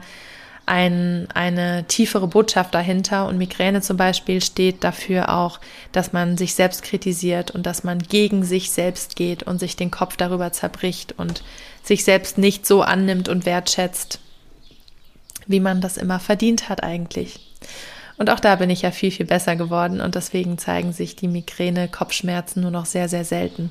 ein, 0.69 1.29
eine 1.33 1.85
tiefere 1.89 2.29
Botschaft 2.29 2.75
dahinter 2.75 3.27
und 3.27 3.39
Migräne 3.39 3.81
zum 3.81 3.97
Beispiel 3.97 4.43
steht 4.43 4.85
dafür 4.85 5.35
auch, 5.35 5.61
dass 5.93 6.13
man 6.13 6.37
sich 6.37 6.55
selbst 6.55 6.83
kritisiert 6.83 7.51
und 7.51 7.65
dass 7.65 7.85
man 7.85 7.99
gegen 8.01 8.45
sich 8.45 8.71
selbst 8.71 9.17
geht 9.17 9.43
und 9.43 9.59
sich 9.59 9.77
den 9.77 9.91
Kopf 9.91 10.17
darüber 10.19 10.53
zerbricht 10.53 11.15
und 11.17 11.43
sich 11.83 12.05
selbst 12.05 12.37
nicht 12.37 12.67
so 12.67 12.83
annimmt 12.83 13.31
und 13.31 13.47
wertschätzt, 13.47 14.21
wie 15.47 15.61
man 15.61 15.81
das 15.81 15.97
immer 15.97 16.21
verdient 16.21 16.69
hat 16.69 16.83
eigentlich. 16.83 17.41
Und 18.19 18.29
auch 18.29 18.41
da 18.41 18.57
bin 18.57 18.69
ich 18.69 18.83
ja 18.83 18.91
viel, 18.91 19.11
viel 19.11 19.27
besser 19.27 19.57
geworden 19.57 20.03
und 20.03 20.17
deswegen 20.17 20.59
zeigen 20.59 20.93
sich 20.93 21.17
die 21.17 21.29
Migräne, 21.29 21.89
Kopfschmerzen 21.89 22.61
nur 22.61 22.73
noch 22.73 22.85
sehr, 22.85 23.09
sehr 23.09 23.25
selten. 23.25 23.71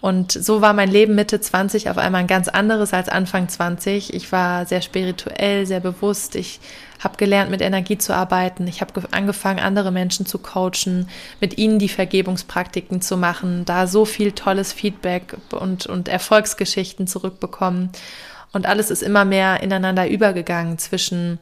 Und 0.00 0.30
so 0.30 0.60
war 0.60 0.74
mein 0.74 0.90
Leben 0.90 1.16
Mitte 1.16 1.40
20 1.40 1.90
auf 1.90 1.98
einmal 1.98 2.20
ein 2.20 2.28
ganz 2.28 2.46
anderes 2.46 2.94
als 2.94 3.08
Anfang 3.08 3.48
20. 3.48 4.14
Ich 4.14 4.30
war 4.30 4.64
sehr 4.64 4.80
spirituell, 4.80 5.66
sehr 5.66 5.80
bewusst. 5.80 6.36
Ich 6.36 6.60
habe 7.00 7.16
gelernt, 7.16 7.50
mit 7.50 7.60
Energie 7.60 7.98
zu 7.98 8.14
arbeiten. 8.14 8.68
Ich 8.68 8.80
habe 8.80 9.02
angefangen, 9.10 9.58
andere 9.58 9.90
Menschen 9.90 10.24
zu 10.24 10.38
coachen, 10.38 11.08
mit 11.40 11.58
ihnen 11.58 11.80
die 11.80 11.88
Vergebungspraktiken 11.88 13.00
zu 13.00 13.16
machen, 13.16 13.64
da 13.64 13.88
so 13.88 14.04
viel 14.04 14.32
tolles 14.32 14.72
Feedback 14.72 15.36
und, 15.50 15.86
und 15.86 16.08
Erfolgsgeschichten 16.08 17.08
zurückbekommen. 17.08 17.90
Und 18.52 18.66
alles 18.66 18.90
ist 18.90 19.02
immer 19.02 19.24
mehr 19.24 19.62
ineinander 19.62 20.08
übergegangen 20.08 20.78
zwischen 20.78 21.38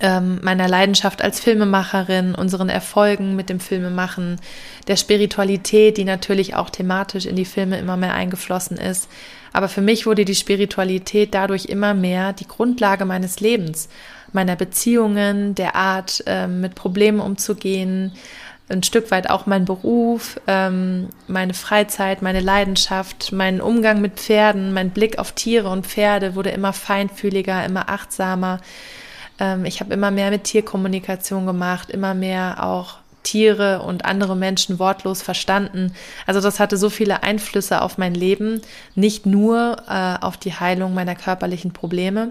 ähm, 0.00 0.38
meiner 0.42 0.68
Leidenschaft 0.68 1.22
als 1.22 1.40
Filmemacherin, 1.40 2.34
unseren 2.34 2.68
Erfolgen 2.68 3.36
mit 3.36 3.48
dem 3.48 3.60
Filmemachen, 3.60 4.40
der 4.86 4.96
Spiritualität, 4.96 5.96
die 5.96 6.04
natürlich 6.04 6.54
auch 6.54 6.70
thematisch 6.70 7.26
in 7.26 7.36
die 7.36 7.44
Filme 7.44 7.78
immer 7.78 7.96
mehr 7.96 8.14
eingeflossen 8.14 8.76
ist. 8.76 9.08
Aber 9.52 9.68
für 9.68 9.80
mich 9.80 10.06
wurde 10.06 10.24
die 10.24 10.34
Spiritualität 10.34 11.34
dadurch 11.34 11.66
immer 11.66 11.94
mehr 11.94 12.32
die 12.32 12.46
Grundlage 12.46 13.04
meines 13.04 13.40
Lebens, 13.40 13.88
meiner 14.32 14.56
Beziehungen, 14.56 15.54
der 15.54 15.74
Art, 15.74 16.22
ähm, 16.26 16.60
mit 16.60 16.74
Problemen 16.74 17.20
umzugehen, 17.20 18.12
ein 18.70 18.82
Stück 18.82 19.10
weit 19.10 19.30
auch 19.30 19.46
mein 19.46 19.64
Beruf, 19.64 20.38
ähm, 20.46 21.08
meine 21.26 21.54
Freizeit, 21.54 22.20
meine 22.20 22.40
Leidenschaft, 22.40 23.32
mein 23.32 23.60
Umgang 23.62 24.02
mit 24.02 24.20
Pferden, 24.20 24.74
mein 24.74 24.90
Blick 24.90 25.18
auf 25.18 25.32
Tiere 25.32 25.70
und 25.70 25.86
Pferde 25.86 26.34
wurde 26.34 26.50
immer 26.50 26.74
feinfühliger, 26.74 27.64
immer 27.64 27.88
achtsamer. 27.88 28.60
Ähm, 29.38 29.64
ich 29.64 29.80
habe 29.80 29.94
immer 29.94 30.10
mehr 30.10 30.30
mit 30.30 30.44
Tierkommunikation 30.44 31.46
gemacht, 31.46 31.90
immer 31.90 32.14
mehr 32.14 32.64
auch 32.64 32.98
Tiere 33.22 33.82
und 33.82 34.04
andere 34.04 34.36
Menschen 34.36 34.78
wortlos 34.78 35.22
verstanden. 35.22 35.92
Also 36.26 36.40
das 36.40 36.60
hatte 36.60 36.76
so 36.76 36.88
viele 36.90 37.22
Einflüsse 37.22 37.82
auf 37.82 37.98
mein 37.98 38.14
Leben, 38.14 38.62
nicht 38.94 39.26
nur 39.26 39.76
äh, 39.88 40.24
auf 40.24 40.36
die 40.36 40.54
Heilung 40.54 40.94
meiner 40.94 41.14
körperlichen 41.14 41.72
Probleme, 41.72 42.30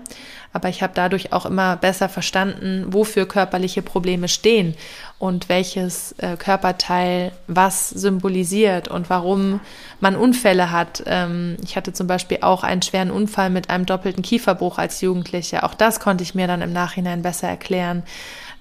aber 0.54 0.70
ich 0.70 0.82
habe 0.82 0.94
dadurch 0.96 1.34
auch 1.34 1.46
immer 1.46 1.76
besser 1.76 2.10
verstanden, 2.10 2.86
wofür 2.88 3.28
körperliche 3.28 3.82
Probleme 3.82 4.28
stehen 4.28 4.76
und 5.20 5.50
welches 5.50 6.14
äh, 6.14 6.36
Körperteil 6.38 7.32
was 7.48 7.90
symbolisiert 7.90 8.88
und 8.88 9.10
warum 9.10 9.60
man 10.00 10.16
Unfälle 10.16 10.72
hat. 10.72 11.04
Ähm, 11.06 11.58
ich 11.64 11.76
hatte 11.76 11.94
zum 11.94 12.08
Beispiel 12.08 12.40
auch 12.42 12.64
einen 12.64 12.82
schweren 12.82 13.12
Unfall 13.12 13.50
mit 13.50 13.70
einem 13.70 13.86
doppelten 13.86 14.24
Kieferbruch 14.24 14.78
als 14.78 15.02
Jugendliche. 15.02 15.64
Auch 15.64 15.74
das 15.74 16.00
konnte 16.00 16.24
ich 16.24 16.34
mir 16.34 16.48
dann 16.48 16.62
im 16.62 16.74
Nachhinein 16.74 17.22
besser 17.22 17.48
erklären. 17.48 18.04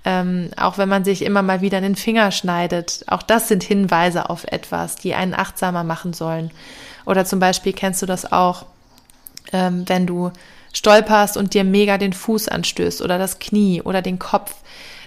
Ähm, 0.09 0.51
auch 0.57 0.79
wenn 0.79 0.89
man 0.89 1.05
sich 1.05 1.23
immer 1.23 1.43
mal 1.43 1.63
wieder 1.63 1.79
in 1.79 1.85
den 1.85 1.97
Finger 1.97 2.31
schneidet. 2.31 3.05
Auch 3.09 3.23
das 3.23 3.49
sind 3.49 3.65
Hinweise 3.65 4.31
auf 4.31 4.45
etwas, 4.45 4.95
die 4.95 5.15
einen 5.15 5.35
achtsamer 5.35 5.83
machen 5.83 6.13
sollen. 6.13 6.53
Oder 7.07 7.25
zum 7.25 7.41
Beispiel 7.41 7.73
kennst 7.73 8.03
du 8.03 8.07
das 8.07 8.31
auch, 8.31 8.67
ähm, 9.53 9.83
wenn 9.89 10.07
du 10.07 10.31
stolperst 10.73 11.37
und 11.37 11.55
dir 11.55 11.65
mega 11.65 11.99
den 11.99 12.13
Fuß 12.13 12.47
anstößt 12.49 13.03
oder 13.03 13.19
das 13.19 13.41
Knie 13.41 13.83
oder 13.83 14.01
den 14.01 14.21
Kopf, 14.21 14.55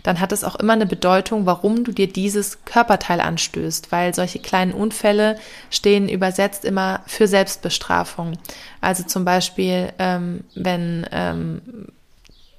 dann 0.03 0.19
hat 0.19 0.33
es 0.33 0.43
auch 0.43 0.55
immer 0.55 0.73
eine 0.73 0.85
Bedeutung, 0.85 1.45
warum 1.45 1.83
du 1.83 1.93
dir 1.93 2.11
dieses 2.11 2.65
Körperteil 2.65 3.21
anstößt, 3.21 3.91
weil 3.91 4.13
solche 4.13 4.39
kleinen 4.39 4.73
Unfälle 4.73 5.37
stehen 5.69 6.09
übersetzt 6.09 6.65
immer 6.65 7.01
für 7.05 7.27
Selbstbestrafung. 7.27 8.37
Also 8.81 9.03
zum 9.03 9.23
Beispiel, 9.23 9.93
ähm, 9.97 10.43
wenn 10.55 11.05
ähm, 11.11 11.61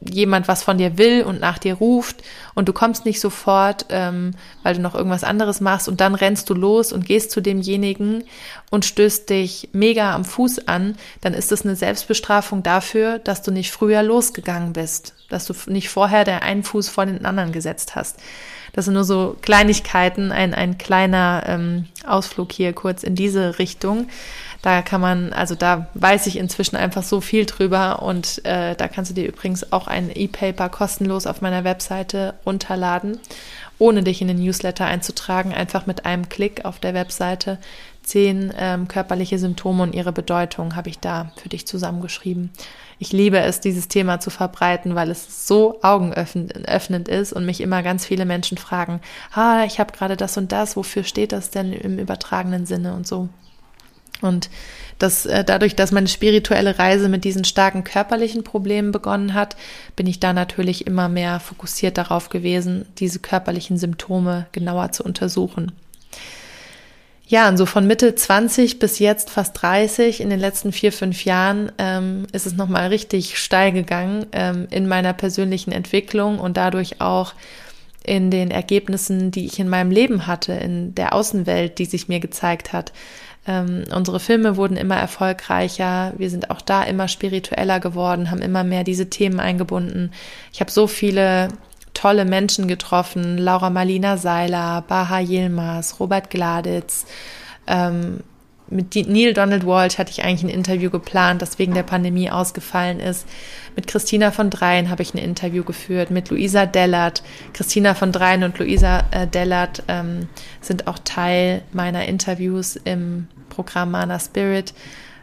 jemand 0.00 0.48
was 0.48 0.62
von 0.62 0.78
dir 0.78 0.98
will 0.98 1.22
und 1.22 1.40
nach 1.40 1.58
dir 1.58 1.74
ruft 1.74 2.22
und 2.60 2.68
du 2.68 2.74
kommst 2.74 3.06
nicht 3.06 3.20
sofort, 3.20 3.86
ähm, 3.88 4.32
weil 4.62 4.74
du 4.74 4.82
noch 4.82 4.94
irgendwas 4.94 5.24
anderes 5.24 5.62
machst 5.62 5.88
und 5.88 6.02
dann 6.02 6.14
rennst 6.14 6.50
du 6.50 6.54
los 6.54 6.92
und 6.92 7.06
gehst 7.06 7.30
zu 7.30 7.40
demjenigen 7.40 8.24
und 8.70 8.84
stößt 8.84 9.30
dich 9.30 9.70
mega 9.72 10.14
am 10.14 10.26
Fuß 10.26 10.68
an, 10.68 10.96
dann 11.22 11.32
ist 11.32 11.52
es 11.52 11.64
eine 11.64 11.74
Selbstbestrafung 11.74 12.62
dafür, 12.62 13.18
dass 13.18 13.40
du 13.40 13.50
nicht 13.50 13.70
früher 13.70 14.02
losgegangen 14.02 14.74
bist, 14.74 15.14
dass 15.30 15.46
du 15.46 15.54
nicht 15.68 15.88
vorher 15.88 16.24
der 16.24 16.42
einen 16.42 16.62
Fuß 16.62 16.90
vor 16.90 17.06
den 17.06 17.24
anderen 17.24 17.52
gesetzt 17.52 17.96
hast. 17.96 18.18
Das 18.72 18.84
sind 18.84 18.94
nur 18.94 19.04
so 19.04 19.36
Kleinigkeiten, 19.40 20.30
ein, 20.30 20.54
ein 20.54 20.78
kleiner 20.78 21.44
ähm, 21.46 21.86
Ausflug 22.06 22.52
hier 22.52 22.72
kurz 22.72 23.02
in 23.02 23.14
diese 23.14 23.58
Richtung. 23.58 24.08
Da 24.62 24.82
kann 24.82 25.00
man, 25.00 25.32
also 25.32 25.54
da 25.54 25.88
weiß 25.94 26.26
ich 26.26 26.36
inzwischen 26.36 26.76
einfach 26.76 27.02
so 27.02 27.20
viel 27.20 27.46
drüber 27.46 28.02
und 28.02 28.44
äh, 28.44 28.74
da 28.76 28.88
kannst 28.88 29.10
du 29.10 29.14
dir 29.14 29.26
übrigens 29.26 29.72
auch 29.72 29.86
ein 29.86 30.10
E-Paper 30.14 30.68
kostenlos 30.68 31.26
auf 31.26 31.40
meiner 31.40 31.64
Webseite 31.64 32.34
runterladen, 32.50 33.18
ohne 33.78 34.02
dich 34.02 34.20
in 34.20 34.28
den 34.28 34.42
Newsletter 34.42 34.84
einzutragen, 34.84 35.54
einfach 35.54 35.86
mit 35.86 36.04
einem 36.04 36.28
Klick 36.28 36.64
auf 36.64 36.80
der 36.80 36.92
Webseite. 36.94 37.58
Zehn 38.02 38.52
ähm, 38.58 38.88
körperliche 38.88 39.38
Symptome 39.38 39.84
und 39.84 39.94
ihre 39.94 40.12
Bedeutung 40.12 40.74
habe 40.74 40.88
ich 40.88 40.98
da 40.98 41.32
für 41.36 41.48
dich 41.48 41.66
zusammengeschrieben. 41.66 42.50
Ich 42.98 43.12
liebe 43.12 43.38
es, 43.38 43.60
dieses 43.60 43.88
Thema 43.88 44.20
zu 44.20 44.30
verbreiten, 44.30 44.94
weil 44.94 45.10
es 45.10 45.46
so 45.46 45.78
augenöffnend 45.82 47.08
ist 47.08 47.32
und 47.32 47.46
mich 47.46 47.60
immer 47.60 47.82
ganz 47.82 48.04
viele 48.04 48.24
Menschen 48.24 48.58
fragen, 48.58 49.00
ah, 49.32 49.64
ich 49.64 49.78
habe 49.78 49.92
gerade 49.92 50.16
das 50.16 50.36
und 50.36 50.50
das, 50.50 50.76
wofür 50.76 51.04
steht 51.04 51.32
das 51.32 51.50
denn 51.50 51.72
im 51.72 51.98
übertragenen 51.98 52.66
Sinne 52.66 52.94
und 52.94 53.06
so. 53.06 53.28
Und 54.22 54.50
das, 55.02 55.26
äh, 55.26 55.44
dadurch, 55.44 55.74
dass 55.74 55.92
meine 55.92 56.08
spirituelle 56.08 56.78
Reise 56.78 57.08
mit 57.08 57.24
diesen 57.24 57.44
starken 57.44 57.84
körperlichen 57.84 58.44
Problemen 58.44 58.92
begonnen 58.92 59.34
hat, 59.34 59.56
bin 59.96 60.06
ich 60.06 60.20
da 60.20 60.32
natürlich 60.32 60.86
immer 60.86 61.08
mehr 61.08 61.40
fokussiert 61.40 61.98
darauf 61.98 62.28
gewesen, 62.28 62.86
diese 62.98 63.18
körperlichen 63.18 63.78
Symptome 63.78 64.46
genauer 64.52 64.92
zu 64.92 65.02
untersuchen. 65.02 65.72
Ja, 67.26 67.48
und 67.48 67.56
so 67.56 67.64
von 67.64 67.86
Mitte 67.86 68.16
20 68.16 68.80
bis 68.80 68.98
jetzt 68.98 69.30
fast 69.30 69.62
30, 69.62 70.20
in 70.20 70.30
den 70.30 70.40
letzten 70.40 70.72
vier, 70.72 70.92
fünf 70.92 71.24
Jahren, 71.24 71.70
ähm, 71.78 72.26
ist 72.32 72.44
es 72.44 72.56
nochmal 72.56 72.88
richtig 72.88 73.38
steil 73.38 73.70
gegangen 73.70 74.26
ähm, 74.32 74.66
in 74.70 74.88
meiner 74.88 75.12
persönlichen 75.12 75.70
Entwicklung 75.70 76.40
und 76.40 76.56
dadurch 76.56 77.00
auch 77.00 77.34
in 78.04 78.30
den 78.30 78.50
Ergebnissen, 78.50 79.30
die 79.30 79.46
ich 79.46 79.58
in 79.58 79.68
meinem 79.68 79.90
Leben 79.90 80.26
hatte, 80.26 80.52
in 80.52 80.94
der 80.94 81.14
Außenwelt, 81.14 81.78
die 81.78 81.84
sich 81.84 82.08
mir 82.08 82.20
gezeigt 82.20 82.72
hat. 82.72 82.92
Ähm, 83.46 83.84
unsere 83.94 84.20
Filme 84.20 84.56
wurden 84.56 84.76
immer 84.76 84.96
erfolgreicher. 84.96 86.12
Wir 86.16 86.30
sind 86.30 86.50
auch 86.50 86.60
da 86.60 86.82
immer 86.82 87.08
spiritueller 87.08 87.80
geworden, 87.80 88.30
haben 88.30 88.42
immer 88.42 88.64
mehr 88.64 88.84
diese 88.84 89.10
Themen 89.10 89.40
eingebunden. 89.40 90.12
Ich 90.52 90.60
habe 90.60 90.70
so 90.70 90.86
viele 90.86 91.48
tolle 91.94 92.24
Menschen 92.24 92.68
getroffen. 92.68 93.38
Laura 93.38 93.70
Marlina 93.70 94.16
Seiler, 94.16 94.82
Baha 94.86 95.20
Yilmaz, 95.20 96.00
Robert 96.00 96.30
Gladitz. 96.30 97.06
Ähm, 97.66 98.20
mit 98.70 98.94
Neil 98.94 99.34
Donald 99.34 99.66
Walsh 99.66 99.98
hatte 99.98 100.12
ich 100.12 100.22
eigentlich 100.22 100.44
ein 100.44 100.56
Interview 100.56 100.90
geplant, 100.90 101.42
das 101.42 101.58
wegen 101.58 101.74
der 101.74 101.82
Pandemie 101.82 102.30
ausgefallen 102.30 103.00
ist. 103.00 103.26
Mit 103.74 103.88
Christina 103.88 104.30
von 104.30 104.48
Dreien 104.48 104.90
habe 104.90 105.02
ich 105.02 105.12
ein 105.12 105.18
Interview 105.18 105.64
geführt, 105.64 106.10
mit 106.10 106.30
Luisa 106.30 106.66
Dellert. 106.66 107.22
Christina 107.52 107.94
von 107.94 108.12
Dreien 108.12 108.44
und 108.44 108.58
Luisa 108.58 109.04
äh, 109.10 109.26
Dellert 109.26 109.82
ähm, 109.88 110.28
sind 110.60 110.86
auch 110.86 110.98
Teil 111.04 111.62
meiner 111.72 112.06
Interviews 112.06 112.76
im 112.76 113.26
Programm 113.48 113.90
Mana 113.90 114.20
Spirit. 114.20 114.72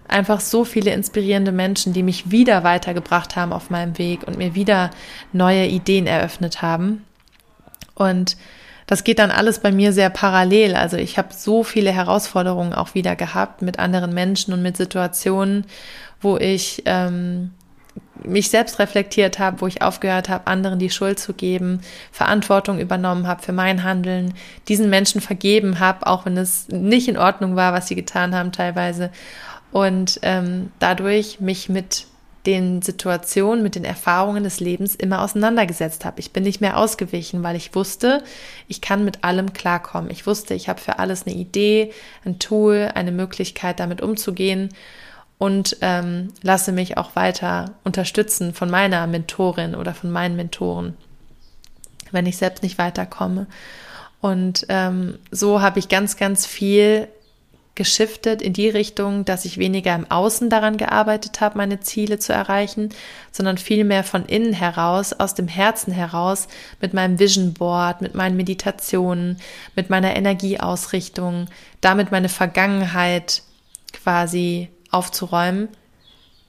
Einfach 0.09 0.41
so 0.41 0.65
viele 0.65 0.91
inspirierende 0.91 1.51
Menschen, 1.51 1.93
die 1.93 2.03
mich 2.03 2.31
wieder 2.31 2.63
weitergebracht 2.63 3.35
haben 3.35 3.53
auf 3.53 3.69
meinem 3.69 3.97
Weg 3.97 4.27
und 4.27 4.37
mir 4.37 4.55
wieder 4.55 4.91
neue 5.31 5.67
Ideen 5.67 6.05
eröffnet 6.05 6.61
haben. 6.61 7.03
Und 7.95 8.37
das 8.87 9.03
geht 9.03 9.19
dann 9.19 9.31
alles 9.31 9.59
bei 9.59 9.71
mir 9.71 9.93
sehr 9.93 10.09
parallel. 10.09 10.75
Also 10.75 10.97
ich 10.97 11.17
habe 11.17 11.33
so 11.33 11.63
viele 11.63 11.91
Herausforderungen 11.91 12.73
auch 12.73 12.95
wieder 12.95 13.15
gehabt 13.15 13.61
mit 13.61 13.79
anderen 13.79 14.13
Menschen 14.13 14.53
und 14.53 14.61
mit 14.61 14.77
Situationen, 14.77 15.65
wo 16.21 16.37
ich 16.37 16.83
ähm, 16.85 17.51
mich 18.23 18.49
selbst 18.49 18.79
reflektiert 18.79 19.39
habe, 19.39 19.61
wo 19.61 19.67
ich 19.67 19.81
aufgehört 19.81 20.29
habe, 20.29 20.47
anderen 20.47 20.79
die 20.79 20.89
Schuld 20.89 21.19
zu 21.19 21.33
geben, 21.33 21.81
Verantwortung 22.11 22.79
übernommen 22.79 23.27
habe 23.27 23.43
für 23.43 23.51
mein 23.51 23.83
Handeln, 23.83 24.33
diesen 24.69 24.89
Menschen 24.89 25.19
vergeben 25.19 25.79
habe, 25.79 26.07
auch 26.07 26.25
wenn 26.25 26.37
es 26.37 26.69
nicht 26.69 27.09
in 27.09 27.17
Ordnung 27.17 27.57
war, 27.57 27.73
was 27.73 27.87
sie 27.87 27.95
getan 27.95 28.33
haben 28.33 28.53
teilweise. 28.53 29.11
Und 29.71 30.19
ähm, 30.23 30.71
dadurch 30.79 31.41
mich 31.41 31.67
mit 31.67 32.07
den 32.47 32.81
Situationen, 32.81 33.61
mit 33.61 33.75
den 33.75 33.83
Erfahrungen 33.83 34.45
des 34.45 34.61
Lebens 34.61 34.95
immer 34.95 35.21
auseinandergesetzt 35.21 36.05
habe. 36.05 36.21
Ich 36.21 36.31
bin 36.31 36.43
nicht 36.43 36.61
mehr 36.61 36.77
ausgewichen, 36.77 37.43
weil 37.43 37.57
ich 37.57 37.75
wusste, 37.75 38.23
ich 38.69 38.79
kann 38.79 39.03
mit 39.03 39.25
allem 39.25 39.51
klarkommen. 39.51 40.09
Ich 40.09 40.25
wusste, 40.25 40.53
ich 40.53 40.69
habe 40.69 40.79
für 40.79 40.97
alles 40.97 41.27
eine 41.27 41.35
Idee, 41.35 41.91
ein 42.23 42.39
Tool, 42.39 42.89
eine 42.95 43.11
Möglichkeit, 43.11 43.81
damit 43.81 44.01
umzugehen 44.01 44.69
und 45.37 45.77
ähm, 45.81 46.33
lasse 46.41 46.71
mich 46.71 46.97
auch 46.97 47.17
weiter 47.17 47.75
unterstützen 47.83 48.53
von 48.53 48.69
meiner 48.69 49.05
Mentorin 49.07 49.75
oder 49.75 49.93
von 49.93 50.09
meinen 50.09 50.37
Mentoren, 50.37 50.95
wenn 52.11 52.25
ich 52.25 52.37
selbst 52.37 52.63
nicht 52.63 52.77
weiterkomme. 52.77 53.45
Und 54.21 54.65
ähm, 54.69 55.19
so 55.31 55.61
habe 55.61 55.79
ich 55.79 55.89
ganz, 55.89 56.15
ganz 56.15 56.45
viel 56.45 57.09
geschiftet 57.77 58.41
in 58.41 58.51
die 58.51 58.67
Richtung, 58.67 59.23
dass 59.23 59.45
ich 59.45 59.57
weniger 59.57 59.95
im 59.95 60.09
Außen 60.11 60.49
daran 60.49 60.75
gearbeitet 60.75 61.39
habe, 61.39 61.57
meine 61.57 61.79
Ziele 61.79 62.19
zu 62.19 62.33
erreichen, 62.33 62.89
sondern 63.31 63.57
vielmehr 63.57 64.03
von 64.03 64.25
innen 64.25 64.51
heraus, 64.51 65.13
aus 65.13 65.35
dem 65.35 65.47
Herzen 65.47 65.93
heraus, 65.93 66.49
mit 66.81 66.93
meinem 66.93 67.19
Vision 67.19 67.53
Board, 67.53 68.01
mit 68.01 68.15
meinen 68.15 68.35
Meditationen, 68.35 69.37
mit 69.75 69.89
meiner 69.89 70.15
Energieausrichtung, 70.17 71.47
damit 71.79 72.11
meine 72.11 72.29
Vergangenheit 72.29 73.43
quasi 73.93 74.67
aufzuräumen, 74.91 75.69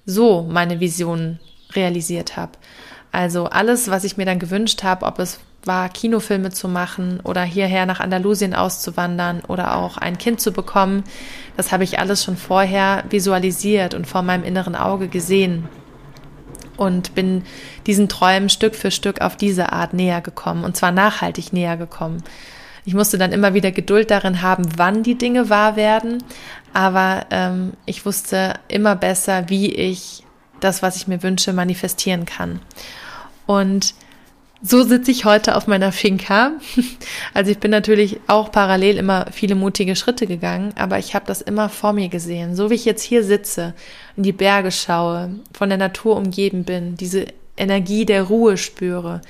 so 0.07 0.43
meine 0.43 0.81
Vision 0.81 1.39
realisiert 1.75 2.37
habe. 2.37 2.53
Also 3.13 3.47
alles, 3.47 3.91
was 3.91 4.05
ich 4.05 4.17
mir 4.17 4.25
dann 4.25 4.39
gewünscht 4.39 4.83
habe, 4.83 5.07
ob 5.07 5.19
es 5.19 5.39
war, 5.65 5.89
Kinofilme 5.89 6.51
zu 6.51 6.69
machen 6.69 7.21
oder 7.25 7.43
hierher 7.43 7.87
nach 7.87 8.01
Andalusien 8.01 8.55
auszuwandern 8.55 9.43
oder 9.47 9.77
auch 9.77 9.97
ein 9.97 10.19
Kind 10.19 10.41
zu 10.41 10.53
bekommen, 10.53 11.05
das 11.57 11.73
habe 11.73 11.85
ich 11.85 11.99
alles 11.99 12.25
schon 12.25 12.37
vorher 12.37 13.05
visualisiert 13.11 13.95
und 13.95 14.07
vor 14.07 14.23
meinem 14.23 14.45
inneren 14.45 14.77
Auge 14.77 15.09
gesehen 15.09 15.69
und 16.77 17.15
bin 17.15 17.43
diesen 17.87 18.09
Träumen 18.09 18.49
Stück 18.49 18.75
für 18.75 18.91
Stück 18.91 19.21
auf 19.21 19.37
diese 19.37 19.73
Art 19.73 19.93
näher 19.93 20.21
gekommen 20.21 20.65
und 20.65 20.77
zwar 20.77 20.93
nachhaltig 20.93 21.53
näher 21.53 21.77
gekommen. 21.77 22.23
Ich 22.85 22.95
musste 22.95 23.19
dann 23.19 23.33
immer 23.33 23.53
wieder 23.53 23.71
Geduld 23.71 24.11
darin 24.11 24.41
haben, 24.41 24.67
wann 24.79 25.03
die 25.03 25.19
Dinge 25.19 25.51
wahr 25.51 25.77
werden, 25.77 26.23
aber 26.73 27.27
ähm, 27.31 27.75
ich 27.85 28.07
wusste 28.07 28.55
immer 28.69 28.97
besser, 28.97 29.51
wie 29.51 29.75
ich 29.75 30.25
das, 30.61 30.83
was 30.83 30.97
ich 30.97 31.07
mir 31.07 31.23
wünsche, 31.23 31.53
manifestieren 31.53 32.25
kann. 32.25 32.61
Und 33.47 33.95
so 34.61 34.83
sitze 34.83 35.11
ich 35.11 35.25
heute 35.25 35.57
auf 35.57 35.67
meiner 35.67 35.93
Finca. 35.93 36.53
Also 37.35 37.51
ich 37.53 37.59
bin 37.59 37.71
natürlich 37.71 38.19
auch 38.27 38.51
parallel 38.51 38.97
immer 38.97 39.27
viele 39.31 39.55
mutige 39.55 39.95
Schritte 39.95 40.27
gegangen, 40.27 40.73
aber 40.77 40.99
ich 40.99 41.15
habe 41.15 41.27
das 41.27 41.41
immer 41.41 41.69
vor 41.69 41.93
mir 41.93 42.09
gesehen. 42.09 42.57
So 42.57 42.71
wie 42.71 42.75
ich 42.75 42.85
jetzt 42.85 43.03
hier 43.03 43.23
sitze, 43.23 43.75
in 44.17 44.25
die 44.25 44.33
Berge 44.33 44.73
schaue, 44.73 45.31
von 45.53 45.69
der 45.69 45.79
Natur 45.79 46.17
umgeben 46.17 46.65
bin, 46.65 46.97
diese 46.97 47.27
Energie 47.57 48.07
der 48.07 48.25
Ruhe 48.25 48.57
spüre, 48.57 49.21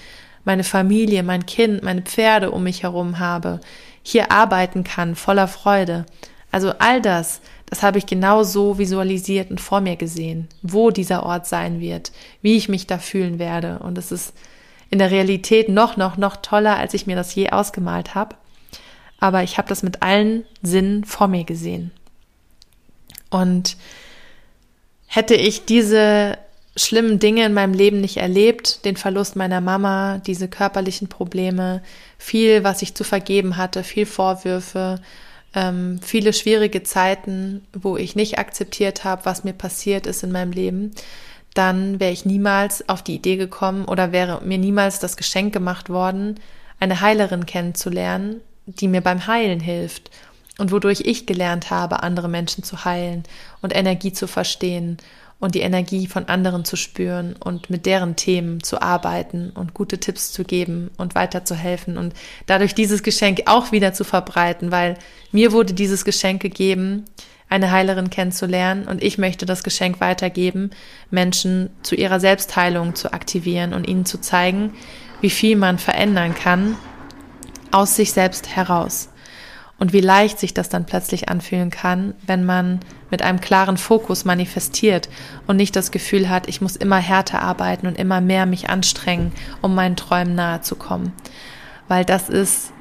meine 0.44 0.64
Familie, 0.64 1.22
mein 1.22 1.44
Kind, 1.44 1.82
meine 1.82 2.02
Pferde 2.02 2.50
um 2.50 2.62
mich 2.62 2.82
herum 2.82 3.18
habe, 3.18 3.60
hier 4.02 4.32
arbeiten 4.32 4.84
kann, 4.84 5.14
voller 5.14 5.48
Freude. 5.48 6.06
Also 6.50 6.72
all 6.78 7.02
das, 7.02 7.42
das 7.66 7.82
habe 7.82 7.98
ich 7.98 8.06
genau 8.06 8.42
so 8.42 8.78
visualisiert 8.78 9.50
und 9.50 9.60
vor 9.60 9.82
mir 9.82 9.96
gesehen, 9.96 10.48
wo 10.62 10.90
dieser 10.90 11.24
Ort 11.24 11.46
sein 11.46 11.80
wird, 11.80 12.12
wie 12.40 12.56
ich 12.56 12.70
mich 12.70 12.86
da 12.86 12.98
fühlen 12.98 13.38
werde. 13.38 13.80
Und 13.80 13.98
es 13.98 14.10
ist 14.12 14.32
in 14.90 14.98
der 14.98 15.10
Realität 15.10 15.68
noch, 15.68 15.96
noch, 15.96 16.16
noch 16.16 16.36
toller, 16.36 16.76
als 16.76 16.94
ich 16.94 17.06
mir 17.06 17.16
das 17.16 17.34
je 17.34 17.50
ausgemalt 17.50 18.14
habe. 18.14 18.36
Aber 19.20 19.42
ich 19.42 19.58
habe 19.58 19.68
das 19.68 19.82
mit 19.82 20.02
allen 20.02 20.44
Sinnen 20.62 21.04
vor 21.04 21.28
mir 21.28 21.44
gesehen. 21.44 21.90
Und 23.30 23.76
hätte 25.06 25.34
ich 25.34 25.64
diese 25.64 26.38
schlimmen 26.76 27.18
Dinge 27.18 27.44
in 27.44 27.52
meinem 27.52 27.74
Leben 27.74 28.00
nicht 28.00 28.18
erlebt, 28.18 28.84
den 28.84 28.96
Verlust 28.96 29.36
meiner 29.36 29.60
Mama, 29.60 30.18
diese 30.26 30.48
körperlichen 30.48 31.08
Probleme, 31.08 31.82
viel, 32.16 32.64
was 32.64 32.82
ich 32.82 32.94
zu 32.94 33.04
vergeben 33.04 33.56
hatte, 33.56 33.82
viel 33.82 34.06
Vorwürfe, 34.06 35.00
ähm, 35.54 35.98
viele 36.02 36.32
schwierige 36.32 36.82
Zeiten, 36.82 37.66
wo 37.72 37.96
ich 37.96 38.16
nicht 38.16 38.38
akzeptiert 38.38 39.04
habe, 39.04 39.24
was 39.24 39.44
mir 39.44 39.54
passiert 39.54 40.06
ist 40.06 40.22
in 40.22 40.30
meinem 40.30 40.52
Leben, 40.52 40.92
dann 41.58 41.98
wäre 41.98 42.12
ich 42.12 42.24
niemals 42.24 42.88
auf 42.88 43.02
die 43.02 43.16
Idee 43.16 43.36
gekommen 43.36 43.84
oder 43.84 44.12
wäre 44.12 44.40
mir 44.44 44.58
niemals 44.58 45.00
das 45.00 45.16
Geschenk 45.16 45.52
gemacht 45.52 45.90
worden, 45.90 46.38
eine 46.78 47.00
Heilerin 47.00 47.46
kennenzulernen, 47.46 48.40
die 48.66 48.86
mir 48.86 49.00
beim 49.00 49.26
Heilen 49.26 49.58
hilft 49.58 50.10
und 50.58 50.70
wodurch 50.70 51.00
ich 51.04 51.26
gelernt 51.26 51.70
habe, 51.70 52.04
andere 52.04 52.28
Menschen 52.28 52.62
zu 52.62 52.84
heilen 52.84 53.24
und 53.60 53.74
Energie 53.74 54.12
zu 54.12 54.28
verstehen 54.28 54.98
und 55.40 55.56
die 55.56 55.60
Energie 55.60 56.06
von 56.06 56.26
anderen 56.26 56.64
zu 56.64 56.76
spüren 56.76 57.34
und 57.34 57.70
mit 57.70 57.86
deren 57.86 58.14
Themen 58.14 58.62
zu 58.62 58.80
arbeiten 58.80 59.50
und 59.50 59.74
gute 59.74 59.98
Tipps 59.98 60.30
zu 60.30 60.44
geben 60.44 60.92
und 60.96 61.16
weiterzuhelfen 61.16 61.98
und 61.98 62.14
dadurch 62.46 62.76
dieses 62.76 63.02
Geschenk 63.02 63.42
auch 63.46 63.72
wieder 63.72 63.92
zu 63.92 64.04
verbreiten, 64.04 64.70
weil 64.70 64.96
mir 65.32 65.50
wurde 65.50 65.74
dieses 65.74 66.04
Geschenk 66.04 66.40
gegeben, 66.40 67.04
eine 67.48 67.70
Heilerin 67.70 68.10
kennenzulernen 68.10 68.86
und 68.86 69.02
ich 69.02 69.18
möchte 69.18 69.46
das 69.46 69.62
Geschenk 69.62 70.00
weitergeben, 70.00 70.70
Menschen 71.10 71.70
zu 71.82 71.94
ihrer 71.94 72.20
Selbstheilung 72.20 72.94
zu 72.94 73.12
aktivieren 73.12 73.72
und 73.72 73.88
ihnen 73.88 74.04
zu 74.04 74.20
zeigen, 74.20 74.72
wie 75.20 75.30
viel 75.30 75.56
man 75.56 75.78
verändern 75.78 76.34
kann 76.34 76.76
aus 77.70 77.96
sich 77.96 78.12
selbst 78.12 78.54
heraus 78.54 79.10
und 79.78 79.92
wie 79.92 80.00
leicht 80.00 80.38
sich 80.38 80.54
das 80.54 80.68
dann 80.68 80.86
plötzlich 80.86 81.28
anfühlen 81.28 81.70
kann, 81.70 82.14
wenn 82.26 82.44
man 82.44 82.80
mit 83.10 83.22
einem 83.22 83.40
klaren 83.40 83.76
Fokus 83.76 84.24
manifestiert 84.24 85.08
und 85.46 85.56
nicht 85.56 85.76
das 85.76 85.90
Gefühl 85.90 86.28
hat, 86.28 86.48
ich 86.48 86.60
muss 86.60 86.76
immer 86.76 86.96
härter 86.96 87.40
arbeiten 87.40 87.86
und 87.86 87.98
immer 87.98 88.20
mehr 88.20 88.44
mich 88.46 88.68
anstrengen, 88.68 89.32
um 89.62 89.74
meinen 89.74 89.96
Träumen 89.96 90.34
nahe 90.34 90.60
zu 90.60 90.76
kommen. 90.76 91.12
Weil 91.86 92.04
das 92.04 92.28
ist 92.28 92.72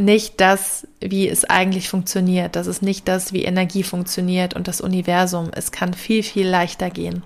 nicht 0.00 0.40
das, 0.40 0.86
wie 1.00 1.28
es 1.28 1.44
eigentlich 1.44 1.88
funktioniert. 1.88 2.56
Das 2.56 2.66
ist 2.66 2.82
nicht 2.82 3.06
das, 3.08 3.32
wie 3.32 3.44
Energie 3.44 3.82
funktioniert 3.82 4.54
und 4.54 4.68
das 4.68 4.80
Universum. 4.80 5.50
Es 5.54 5.72
kann 5.72 5.94
viel, 5.94 6.22
viel 6.22 6.48
leichter 6.48 6.90
gehen. 6.90 7.22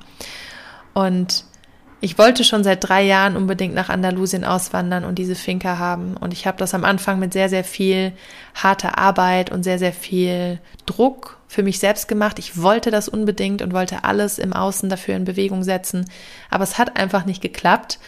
Und 0.93 1.45
ich 2.01 2.19
wollte 2.19 2.45
schon 2.45 2.65
seit 2.65 2.87
drei 2.87 3.03
Jahren 3.03 3.35
unbedingt 3.35 3.75
nach 3.75 3.89
Andalusien 3.89 4.45
auswandern 4.45 5.05
und 5.05 5.19
diese 5.19 5.35
Finca 5.35 5.79
haben. 5.79 6.19
Und 6.19 6.35
ich 6.35 6.47
habe 6.47 6.59
das 6.59 6.75
am 6.75 6.85
Anfang 6.85 7.19
mit 7.19 7.33
sehr, 7.33 7.49
sehr 7.49 7.65
viel 7.65 8.13
harter 8.55 8.99
Arbeit 8.99 9.51
und 9.51 9.63
sehr, 9.63 9.79
sehr 9.79 9.95
viel 9.95 10.59
Druck 10.85 11.39
für 11.49 11.63
mich 11.63 11.79
selbst 11.79 12.07
gemacht. 12.07 12.39
Ich 12.39 12.61
wollte 12.61 12.91
das 12.91 13.09
unbedingt 13.09 13.63
und 13.63 13.73
wollte 13.73 14.05
alles 14.05 14.39
im 14.39 14.53
Außen 14.53 14.91
dafür 14.91 15.17
in 15.17 15.25
Bewegung 15.25 15.63
setzen. 15.63 16.05
Aber 16.51 16.65
es 16.65 16.77
hat 16.77 16.99
einfach 16.99 17.25
nicht 17.25 17.41
geklappt. 17.41 17.99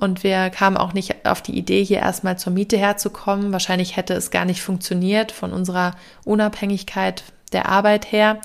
Und 0.00 0.24
wir 0.24 0.48
kamen 0.48 0.78
auch 0.78 0.94
nicht 0.94 1.26
auf 1.26 1.42
die 1.42 1.56
Idee, 1.56 1.84
hier 1.84 1.98
erstmal 1.98 2.38
zur 2.38 2.54
Miete 2.54 2.78
herzukommen. 2.78 3.52
Wahrscheinlich 3.52 3.96
hätte 3.96 4.14
es 4.14 4.30
gar 4.30 4.46
nicht 4.46 4.62
funktioniert 4.62 5.30
von 5.30 5.52
unserer 5.52 5.94
Unabhängigkeit 6.24 7.22
der 7.52 7.68
Arbeit 7.68 8.10
her. 8.10 8.40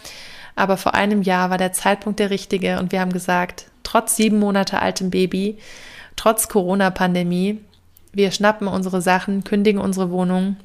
Aber 0.58 0.76
vor 0.76 0.96
einem 0.96 1.22
Jahr 1.22 1.50
war 1.50 1.58
der 1.58 1.72
Zeitpunkt 1.72 2.20
der 2.20 2.30
richtige 2.30 2.80
und 2.80 2.92
wir 2.92 3.00
haben 3.00 3.14
gesagt, 3.14 3.68
trotz 3.84 4.18
sieben 4.18 4.38
Monate 4.38 4.82
altem 4.82 5.12
Baby, 5.12 5.58
trotz 6.18 6.50
Corona-Pandemie, 6.50 7.62
wir 8.12 8.32
schnappen 8.32 8.68
unsere 8.68 9.02
Sachen, 9.02 9.46
kündigen 9.46 9.80
unsere 9.80 10.12
Wohnung 10.12 10.58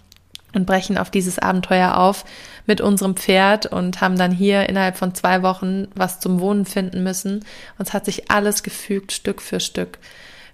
und 0.55 0.66
brechen 0.66 0.98
auf 0.98 1.11
dieses 1.11 1.38
Abenteuer 1.38 1.98
auf 1.98 2.24
mit 2.66 2.81
unserem 2.81 3.14
Pferd 3.14 3.66
und 3.66 4.00
haben 4.00 4.18
dann 4.18 4.33
hier 4.33 4.68
innerhalb 4.68 4.96
von 4.96 5.14
zwei 5.14 5.42
Wochen 5.42 5.87
was 5.94 6.18
zum 6.18 6.40
Wohnen 6.40 6.64
finden 6.64 7.05
müssen. 7.05 7.44
Uns 7.79 7.92
hat 7.92 8.05
sich 8.05 8.29
alles 8.31 8.64
gefügt, 8.64 9.12
Stück 9.12 9.40
für 9.40 9.61
Stück. 9.61 9.98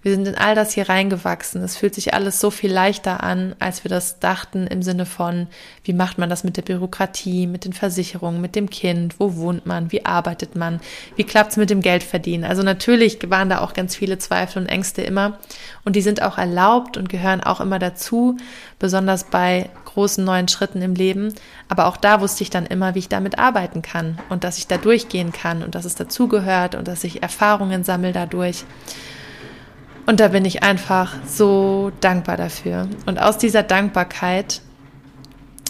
Wir 0.06 0.14
sind 0.14 0.28
in 0.28 0.36
all 0.36 0.54
das 0.54 0.72
hier 0.72 0.88
reingewachsen. 0.88 1.60
Es 1.64 1.76
fühlt 1.76 1.96
sich 1.96 2.14
alles 2.14 2.38
so 2.38 2.52
viel 2.52 2.72
leichter 2.72 3.24
an, 3.24 3.56
als 3.58 3.82
wir 3.82 3.88
das 3.88 4.20
dachten 4.20 4.68
im 4.68 4.80
Sinne 4.80 5.04
von, 5.04 5.48
wie 5.82 5.94
macht 5.94 6.16
man 6.16 6.30
das 6.30 6.44
mit 6.44 6.56
der 6.56 6.62
Bürokratie, 6.62 7.48
mit 7.48 7.64
den 7.64 7.72
Versicherungen, 7.72 8.40
mit 8.40 8.54
dem 8.54 8.70
Kind, 8.70 9.18
wo 9.18 9.34
wohnt 9.34 9.66
man, 9.66 9.90
wie 9.90 10.06
arbeitet 10.06 10.54
man, 10.54 10.78
wie 11.16 11.24
klappt 11.24 11.50
es 11.50 11.56
mit 11.56 11.70
dem 11.70 11.80
Geldverdienen. 11.80 12.48
Also 12.48 12.62
natürlich 12.62 13.18
waren 13.28 13.48
da 13.48 13.58
auch 13.62 13.72
ganz 13.72 13.96
viele 13.96 14.16
Zweifel 14.18 14.62
und 14.62 14.68
Ängste 14.68 15.02
immer 15.02 15.40
und 15.84 15.96
die 15.96 16.02
sind 16.02 16.22
auch 16.22 16.38
erlaubt 16.38 16.96
und 16.96 17.08
gehören 17.08 17.40
auch 17.40 17.60
immer 17.60 17.80
dazu, 17.80 18.36
besonders 18.78 19.24
bei 19.24 19.70
großen 19.86 20.24
neuen 20.24 20.46
Schritten 20.46 20.82
im 20.82 20.94
Leben. 20.94 21.34
Aber 21.68 21.86
auch 21.86 21.96
da 21.96 22.20
wusste 22.20 22.44
ich 22.44 22.50
dann 22.50 22.66
immer, 22.66 22.94
wie 22.94 23.00
ich 23.00 23.08
damit 23.08 23.40
arbeiten 23.40 23.82
kann 23.82 24.20
und 24.28 24.44
dass 24.44 24.58
ich 24.58 24.68
da 24.68 24.76
durchgehen 24.76 25.32
kann 25.32 25.64
und 25.64 25.74
dass 25.74 25.84
es 25.84 25.96
dazugehört 25.96 26.76
und 26.76 26.86
dass 26.86 27.02
ich 27.02 27.24
Erfahrungen 27.24 27.82
sammle 27.82 28.12
dadurch. 28.12 28.64
Und 30.06 30.20
da 30.20 30.28
bin 30.28 30.44
ich 30.44 30.62
einfach 30.62 31.14
so 31.26 31.90
dankbar 32.00 32.36
dafür. 32.36 32.88
Und 33.06 33.20
aus 33.20 33.38
dieser 33.38 33.64
Dankbarkeit, 33.64 34.62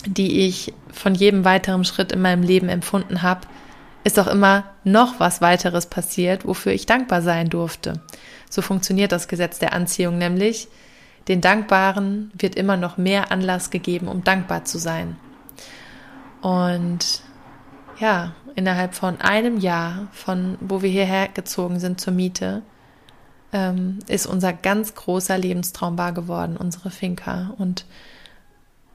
die 0.07 0.47
ich 0.47 0.75
von 0.93 1.15
jedem 1.15 1.45
weiteren 1.45 1.85
Schritt 1.85 2.13
in 2.13 2.21
meinem 2.21 2.43
Leben 2.43 2.69
empfunden 2.69 3.23
habe, 3.23 3.43
ist 4.05 4.21
auch 4.21 4.29
immer 4.29 4.65
noch 4.85 5.19
was 5.19 5.41
weiteres 5.41 5.87
passiert, 5.87 6.47
wofür 6.47 6.73
ich 6.73 6.87
dankbar 6.87 7.23
sein 7.23 7.49
durfte. 7.49 8.01
So 8.49 8.63
funktioniert 8.63 9.11
das 9.11 9.27
Gesetz 9.27 9.59
der 9.59 9.73
Anziehung 9.73 10.19
nämlich. 10.19 10.69
Den 11.29 11.41
Dankbaren 11.41 12.31
wird 12.39 12.55
immer 12.55 12.77
noch 12.77 12.99
mehr 12.99 13.33
Anlass 13.33 13.71
gegeben, 13.71 14.07
um 14.07 14.23
dankbar 14.23 14.65
zu 14.65 14.79
sein. 14.79 15.17
Und 16.41 17.23
ja, 17.99 18.33
innerhalb 18.55 18.95
von 18.95 19.21
einem 19.21 19.59
Jahr, 19.59 20.07
von 20.13 20.57
wo 20.61 20.83
wir 20.83 20.91
hierher 20.91 21.29
gezogen 21.29 21.81
sind 21.81 22.01
zur 22.01 22.13
Miete, 22.13 22.63
ähm, 23.53 24.01
ist 24.09 24.27
unser 24.27 24.53
ganz 24.53 24.95
großer 24.95 25.39
Lebenstraum 25.39 25.99
wahr 25.99 26.13
geworden, 26.13 26.57
unsere 26.57 26.91
Finca. 26.91 27.55
Und 27.59 27.85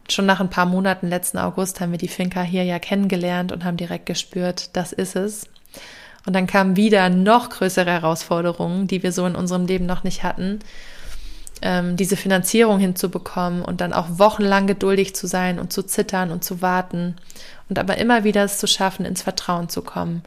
schon 0.10 0.26
nach 0.26 0.40
ein 0.40 0.50
paar 0.50 0.66
Monaten, 0.66 1.08
letzten 1.08 1.38
August, 1.38 1.80
haben 1.80 1.92
wir 1.92 1.98
die 1.98 2.08
Finca 2.08 2.42
hier 2.42 2.64
ja 2.64 2.80
kennengelernt 2.80 3.52
und 3.52 3.64
haben 3.64 3.78
direkt 3.78 4.06
gespürt, 4.06 4.76
das 4.76 4.92
ist 4.92 5.16
es. 5.16 5.48
Und 6.26 6.34
dann 6.34 6.48
kamen 6.48 6.76
wieder 6.76 7.10
noch 7.10 7.50
größere 7.50 7.90
Herausforderungen, 7.90 8.88
die 8.88 9.02
wir 9.02 9.12
so 9.12 9.26
in 9.26 9.36
unserem 9.36 9.66
Leben 9.66 9.86
noch 9.86 10.04
nicht 10.04 10.24
hatten, 10.24 10.60
ähm, 11.64 11.96
diese 11.96 12.18
Finanzierung 12.18 12.80
hinzubekommen 12.80 13.64
und 13.64 13.82
dann 13.82 13.94
auch 13.94 14.20
wochenlang 14.20 14.68
geduldig 14.68 15.16
zu 15.16 15.28
sein 15.28 15.60
und 15.60 15.74
zu 15.74 15.84
zittern 15.84 16.32
und 16.32 16.44
zu 16.44 16.62
warten 16.62 17.16
und 17.70 17.80
aber 17.80 17.98
immer 17.98 18.24
wieder 18.24 18.44
es 18.44 18.58
zu 18.58 18.68
schaffen, 18.68 19.06
ins 19.06 19.22
Vertrauen 19.22 19.70
zu 19.70 19.82
kommen 19.82 20.24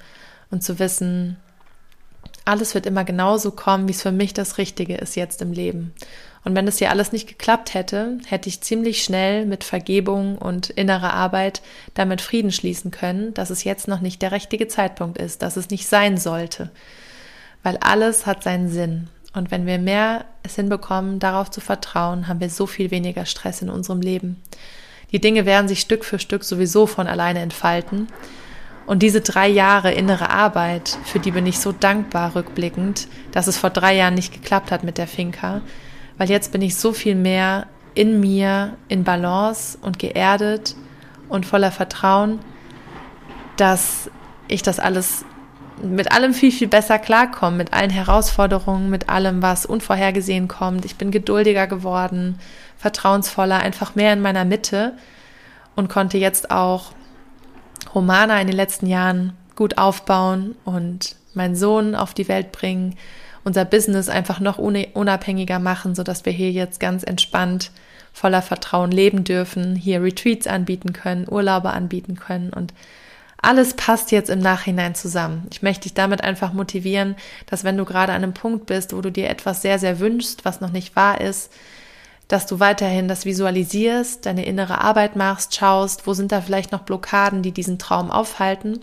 und 0.51 0.63
zu 0.63 0.79
wissen, 0.79 1.37
alles 2.45 2.75
wird 2.75 2.87
immer 2.87 3.05
genauso 3.05 3.51
kommen, 3.51 3.89
wie 3.89 3.93
es 3.93 4.03
für 4.03 4.13
mich 4.13 4.35
das 4.35 4.59
Richtige 4.59 4.97
ist 4.97 5.17
jetzt 5.17 5.41
im 5.43 5.53
Leben. 5.53 5.95
Und 6.45 6.55
wenn 6.55 6.69
es 6.69 6.79
hier 6.79 6.91
alles 6.91 7.11
nicht 7.11 7.27
geklappt 7.27 7.73
hätte, 7.73 8.19
hätte 8.27 8.51
ich 8.51 8.61
ziemlich 8.61 9.03
schnell 9.03 9.47
mit 9.47 9.65
Vergebung 9.65 10.37
und 10.37 10.69
innerer 10.69 11.15
Arbeit 11.15 11.63
damit 11.95 12.21
Frieden 12.21 12.53
schließen 12.53 12.91
können, 12.91 13.33
dass 13.33 13.49
es 13.49 13.65
jetzt 13.65 13.89
noch 13.89 14.01
nicht 14.01 14.21
der 14.21 14.33
richtige 14.33 14.69
Zeitpunkt 14.69 15.17
ist, 15.17 15.41
dass 15.41 15.57
es 15.57 15.71
nicht 15.71 15.87
sein 15.87 16.19
sollte. 16.19 16.71
Weil 17.63 17.79
alles 17.79 18.27
hat 18.27 18.43
seinen 18.43 18.69
Sinn. 18.69 19.09
Und 19.33 19.51
wenn 19.51 19.67
wir 19.67 19.79
mehr 19.79 20.27
es 20.43 20.55
hinbekommen, 20.55 21.19
darauf 21.19 21.51
zu 21.51 21.63
vertrauen, 21.63 22.29
haben 22.29 22.41
wir 22.41 22.51
so 22.51 22.67
viel 22.67 22.91
weniger 22.91 23.25
Stress 23.25 23.63
in 23.63 23.71
unserem 23.71 24.03
Leben. 24.03 24.41
Die 25.13 25.21
Dinge 25.21 25.47
werden 25.47 25.67
sich 25.67 25.81
Stück 25.81 26.05
für 26.05 26.19
Stück 26.19 26.45
sowieso 26.45 26.87
von 26.87 27.07
alleine 27.07 27.41
entfalten. 27.41 28.09
Und 28.87 29.03
diese 29.03 29.23
drei 29.23 29.49
Jahre 29.49 29.93
innere 29.93 30.31
Arbeit, 30.31 30.99
für 31.05 31.19
die 31.19 31.31
bin 31.31 31.47
ich 31.47 31.59
so 31.59 31.73
dankbar 31.73 32.35
rückblickend, 32.35 33.09
dass 33.33 33.47
es 33.47 33.57
vor 33.57 33.71
drei 33.71 33.97
Jahren 33.97 34.15
nicht 34.15 34.33
geklappt 34.33 34.71
hat 34.71 34.85
mit 34.85 34.99
der 34.99 35.07
Finca, 35.07 35.63
weil 36.19 36.29
jetzt 36.29 36.53
bin 36.53 36.61
ich 36.63 36.77
so 36.77 36.93
viel 36.93 37.15
mehr 37.15 37.67
in 37.95 38.21
mir, 38.21 38.77
in 38.89 39.05
Balance 39.05 39.79
und 39.81 39.99
geerdet 39.99 40.77
und 41.29 41.47
voller 41.47 41.73
Vertrauen, 41.73 42.41
dass 43.57 44.11
ich 44.49 44.63
das 44.63 44.79
alles 44.79 45.25
mit 45.83 46.13
allem 46.13 46.35
viel, 46.35 46.53
viel 46.53 46.69
besser 46.69 46.99
klarkomme, 46.99 47.57
mit 47.57 47.73
allen 47.73 47.91
Herausforderungen, 47.91 48.91
mit 48.91 49.09
allem, 49.09 49.43
was 49.43 49.67
unvorhergesehen 49.67 50.47
kommt. 50.47 50.85
Ich 50.85 50.97
bin 50.97 51.11
geduldiger 51.11 51.67
geworden, 51.67 52.39
vertrauensvoller, 52.77 53.59
einfach 53.59 53.95
mehr 53.95 54.13
in 54.13 54.23
meiner 54.23 54.45
Mitte 54.45 54.93
und 55.75 55.89
konnte 55.89 56.19
jetzt 56.19 56.51
auch 56.51 56.93
Romana 57.95 58.41
in 58.41 58.47
den 58.47 58.57
letzten 58.57 58.87
Jahren 58.87 59.33
gut 59.57 59.79
aufbauen 59.79 60.57
und 60.65 61.17
meinen 61.35 61.57
Sohn 61.57 61.95
auf 61.95 62.15
die 62.15 62.29
Welt 62.29 62.53
bringen, 62.53 62.97
unser 63.45 63.65
Business 63.65 64.09
einfach 64.09 64.41
noch 64.41 64.59
unabhängiger 64.59 65.59
machen, 65.59 65.95
sodass 65.95 66.25
wir 66.25 66.33
hier 66.33 66.51
jetzt 66.51 66.81
ganz 66.81 67.03
entspannt 67.03 67.71
voller 68.13 68.43
Vertrauen 68.43 68.91
leben 68.91 69.25
dürfen, 69.25 69.77
hier 69.77 70.03
Retreats 70.03 70.47
anbieten 70.47 70.93
können, 70.93 71.27
Urlaube 71.29 71.71
anbieten 71.71 72.15
können 72.15 72.51
und 72.51 72.73
alles 73.45 73.75
passt 73.75 74.11
jetzt 74.11 74.31
im 74.31 74.39
Nachhinein 74.39 74.95
zusammen. 74.95 75.47
Ich 75.53 75.63
möchte 75.63 75.83
dich 75.83 75.93
damit 75.93 76.25
einfach 76.25 76.55
motivieren, 76.55 77.15
dass 77.45 77.63
wenn 77.63 77.77
du 77.77 77.85
gerade 77.85 78.13
an 78.13 78.23
einem 78.23 78.33
Punkt 78.33 78.65
bist, 78.65 78.97
wo 78.97 79.03
du 79.03 79.13
dir 79.13 79.29
etwas 79.29 79.61
sehr, 79.61 79.79
sehr 79.79 80.01
wünschst, 80.01 80.47
was 80.47 80.63
noch 80.63 80.71
nicht 80.71 80.97
wahr 80.97 81.21
ist, 81.21 81.53
dass 82.29 82.47
du 82.47 82.61
weiterhin 82.61 83.09
das 83.09 83.25
visualisierst, 83.25 84.25
deine 84.27 84.45
innere 84.45 84.81
Arbeit 84.81 85.17
machst, 85.17 85.55
schaust, 85.55 86.07
wo 86.07 86.15
sind 86.15 86.33
da 86.33 86.41
vielleicht 86.41 86.73
noch 86.73 86.83
Blockaden, 86.83 87.43
die 87.43 87.53
diesen 87.53 87.79
Traum 87.79 88.11
aufhalten 88.11 88.81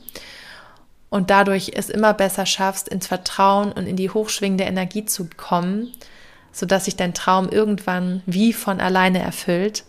und 1.10 1.30
dadurch 1.30 1.73
es 1.75 1.89
immer 1.89 2.13
besser 2.13 2.45
schaffst, 2.45 2.88
ins 2.88 3.08
Vertrauen 3.08 3.71
und 3.71 3.86
in 3.86 3.97
die 3.97 4.10
hochschwingende 4.10 4.63
Energie 4.63 5.06
zu 5.06 5.27
kommen, 5.36 5.91
sodass 6.51 6.86
sich 6.86 6.95
dein 6.95 7.13
Traum 7.13 7.49
irgendwann 7.49 8.23
wie 8.25 8.54
von 8.54 8.80
alleine 8.80 9.19
erfüllt, 9.19 9.84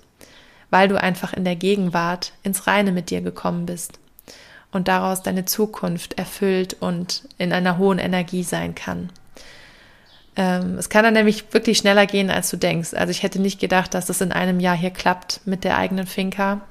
weil 0.71 0.89
du 0.89 1.01
einfach 1.01 1.33
in 1.33 1.45
der 1.45 1.57
Gegenwart 1.57 2.33
ins 2.43 2.67
Reine 2.67 2.93
mit 2.93 3.11
dir 3.11 3.21
gekommen 3.21 3.67
bist 3.67 4.01
und 4.73 4.89
daraus 4.89 5.23
deine 5.23 5.45
Zukunft 5.45 6.15
erfüllt 6.15 6.77
und 6.81 7.29
in 7.39 7.53
einer 7.53 7.79
hohen 7.79 7.99
Energie 7.99 8.43
sein 8.43 8.75
kann. 8.75 9.11
Ähm, 10.37 10.79
es 10.79 10.89
kann 10.89 11.05
dann 11.05 11.15
nämlich 11.15 11.53
wirklich 11.53 11.79
schneller 11.79 12.07
gehen, 12.07 12.31
als 12.31 12.51
du 12.51 12.57
denkst. 12.57 12.95
Also 12.95 13.11
ich 13.11 13.23
hätte 13.23 13.41
nicht 13.41 13.61
gedacht, 13.61 13.95
dass 13.95 14.09
es 14.09 14.21
in 14.21 14.33
einem 14.33 14.61
Jahr 14.61 14.77
hier 14.77 14.91
klappt 14.91 15.41
mit 15.45 15.65
der 15.65 15.77
eigenen 15.77 16.07
Finca. 16.07 16.63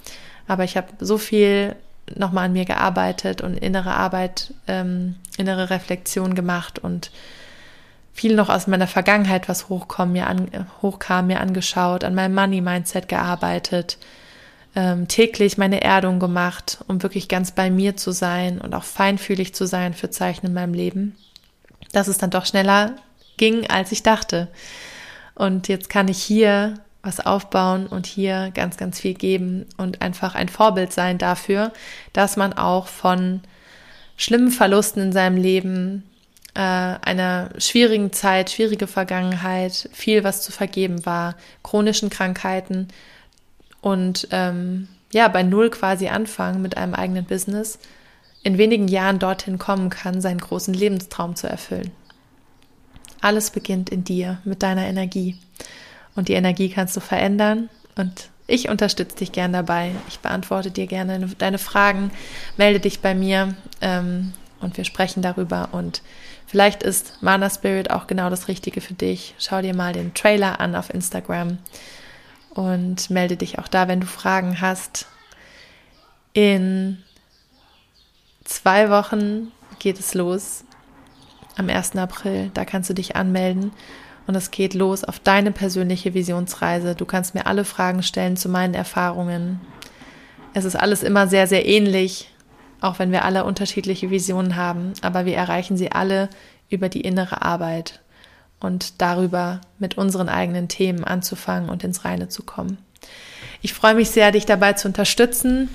Aber 0.47 0.63
ich 0.63 0.77
habe 0.77 0.87
so 0.99 1.17
viel 1.17 1.75
nochmal 2.15 2.45
an 2.45 2.53
mir 2.53 2.65
gearbeitet 2.65 3.41
und 3.41 3.57
innere 3.57 3.93
Arbeit, 3.93 4.53
ähm, 4.67 5.15
innere 5.37 5.69
Reflexion 5.69 6.35
gemacht 6.35 6.79
und 6.79 7.11
viel 8.13 8.35
noch 8.35 8.49
aus 8.49 8.67
meiner 8.67 8.87
Vergangenheit, 8.87 9.47
was 9.47 9.69
hochkam, 9.69 10.11
mir, 10.11 10.27
an, 10.27 10.49
hochkam, 10.81 11.27
mir 11.27 11.39
angeschaut, 11.39 12.03
an 12.03 12.15
meinem 12.15 12.35
Money-Mindset 12.35 13.07
gearbeitet, 13.07 13.97
ähm, 14.75 15.07
täglich 15.07 15.57
meine 15.57 15.81
Erdung 15.81 16.19
gemacht, 16.19 16.79
um 16.87 17.01
wirklich 17.03 17.27
ganz 17.29 17.51
bei 17.51 17.69
mir 17.69 17.95
zu 17.95 18.11
sein 18.11 18.59
und 18.59 18.73
auch 18.73 18.83
feinfühlig 18.83 19.53
zu 19.53 19.65
sein 19.65 19.93
für 19.93 20.09
Zeichen 20.09 20.47
in 20.47 20.53
meinem 20.53 20.73
Leben, 20.73 21.15
dass 21.93 22.07
es 22.07 22.17
dann 22.17 22.29
doch 22.29 22.45
schneller 22.45 22.95
ging, 23.41 23.67
als 23.67 23.91
ich 23.91 24.03
dachte. 24.03 24.47
Und 25.33 25.67
jetzt 25.67 25.89
kann 25.89 26.07
ich 26.07 26.21
hier 26.21 26.75
was 27.01 27.19
aufbauen 27.19 27.87
und 27.87 28.05
hier 28.05 28.51
ganz, 28.53 28.77
ganz 28.77 28.99
viel 28.99 29.15
geben 29.15 29.65
und 29.77 30.03
einfach 30.03 30.35
ein 30.35 30.47
Vorbild 30.47 30.93
sein 30.93 31.17
dafür, 31.17 31.73
dass 32.13 32.37
man 32.37 32.53
auch 32.53 32.85
von 32.85 33.41
schlimmen 34.15 34.51
Verlusten 34.51 35.01
in 35.01 35.11
seinem 35.11 35.37
Leben, 35.37 36.03
äh, 36.53 36.59
einer 36.59 37.49
schwierigen 37.57 38.13
Zeit, 38.13 38.51
schwierige 38.51 38.85
Vergangenheit, 38.85 39.89
viel, 39.91 40.23
was 40.23 40.43
zu 40.43 40.51
vergeben 40.51 41.03
war, 41.07 41.35
chronischen 41.63 42.11
Krankheiten 42.11 42.89
und 43.81 44.27
ähm, 44.29 44.87
ja, 45.11 45.27
bei 45.29 45.41
Null 45.41 45.71
quasi 45.71 46.09
anfangen 46.09 46.61
mit 46.61 46.77
einem 46.77 46.93
eigenen 46.93 47.25
Business, 47.25 47.79
in 48.43 48.59
wenigen 48.59 48.87
Jahren 48.87 49.17
dorthin 49.17 49.57
kommen 49.57 49.89
kann, 49.89 50.21
seinen 50.21 50.39
großen 50.39 50.75
Lebenstraum 50.75 51.35
zu 51.35 51.47
erfüllen. 51.49 51.91
Alles 53.21 53.51
beginnt 53.51 53.89
in 53.89 54.03
dir 54.03 54.39
mit 54.43 54.63
deiner 54.63 54.85
Energie. 54.85 55.37
Und 56.15 56.27
die 56.27 56.33
Energie 56.33 56.69
kannst 56.69 56.95
du 56.95 56.99
verändern. 56.99 57.69
Und 57.95 58.29
ich 58.47 58.67
unterstütze 58.67 59.15
dich 59.15 59.31
gern 59.31 59.53
dabei. 59.53 59.91
Ich 60.09 60.19
beantworte 60.19 60.71
dir 60.71 60.87
gerne 60.87 61.27
deine 61.37 61.57
Fragen. 61.57 62.11
Melde 62.57 62.79
dich 62.79 62.99
bei 62.99 63.15
mir 63.15 63.55
ähm, 63.79 64.33
und 64.59 64.75
wir 64.77 64.83
sprechen 64.83 65.21
darüber. 65.21 65.69
Und 65.71 66.01
vielleicht 66.47 66.83
ist 66.83 67.21
Mana 67.21 67.49
Spirit 67.49 67.91
auch 67.91 68.07
genau 68.07 68.29
das 68.29 68.47
Richtige 68.47 68.81
für 68.81 68.93
dich. 68.93 69.35
Schau 69.39 69.61
dir 69.61 69.75
mal 69.75 69.93
den 69.93 70.13
Trailer 70.13 70.59
an 70.59 70.75
auf 70.75 70.93
Instagram 70.93 71.59
und 72.49 73.09
melde 73.09 73.37
dich 73.37 73.59
auch 73.59 73.67
da, 73.67 73.87
wenn 73.87 74.01
du 74.01 74.07
Fragen 74.07 74.59
hast. 74.59 75.07
In 76.33 77.01
zwei 78.43 78.89
Wochen 78.89 79.51
geht 79.79 79.99
es 79.99 80.13
los. 80.13 80.65
Am 81.57 81.69
1. 81.69 81.95
April. 81.97 82.51
Da 82.53 82.65
kannst 82.65 82.89
du 82.89 82.93
dich 82.93 83.15
anmelden 83.15 83.71
und 84.27 84.35
es 84.35 84.51
geht 84.51 84.73
los 84.73 85.03
auf 85.03 85.19
deine 85.19 85.51
persönliche 85.51 86.13
Visionsreise. 86.13 86.95
Du 86.95 87.05
kannst 87.05 87.35
mir 87.35 87.45
alle 87.45 87.65
Fragen 87.65 88.03
stellen 88.03 88.37
zu 88.37 88.49
meinen 88.49 88.73
Erfahrungen. 88.73 89.59
Es 90.53 90.65
ist 90.65 90.75
alles 90.75 91.03
immer 91.03 91.27
sehr, 91.27 91.47
sehr 91.47 91.65
ähnlich, 91.65 92.29
auch 92.81 92.99
wenn 92.99 93.11
wir 93.11 93.25
alle 93.25 93.45
unterschiedliche 93.45 94.09
Visionen 94.09 94.55
haben, 94.55 94.93
aber 95.01 95.25
wir 95.25 95.35
erreichen 95.35 95.77
sie 95.77 95.91
alle 95.91 96.29
über 96.69 96.89
die 96.89 97.01
innere 97.01 97.41
Arbeit 97.41 98.01
und 98.59 99.01
darüber 99.01 99.61
mit 99.79 99.97
unseren 99.97 100.29
eigenen 100.29 100.67
Themen 100.67 101.03
anzufangen 101.03 101.69
und 101.69 101.83
ins 101.83 102.05
Reine 102.05 102.29
zu 102.29 102.43
kommen. 102.43 102.77
Ich 103.61 103.73
freue 103.73 103.95
mich 103.95 104.09
sehr, 104.09 104.31
dich 104.31 104.45
dabei 104.45 104.73
zu 104.73 104.87
unterstützen. 104.87 105.69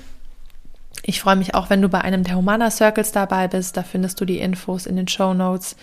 Ich 1.09 1.21
freue 1.21 1.37
mich 1.37 1.55
auch, 1.55 1.69
wenn 1.69 1.81
du 1.81 1.87
bei 1.87 2.01
einem 2.01 2.25
der 2.25 2.35
Humana 2.35 2.69
Circles 2.69 3.13
dabei 3.13 3.47
bist. 3.47 3.77
Da 3.77 3.83
findest 3.83 4.19
du 4.19 4.25
die 4.25 4.39
Infos 4.39 4.85
in 4.85 4.97
den 4.97 5.07
Show 5.07 5.33
Notes. 5.33 5.77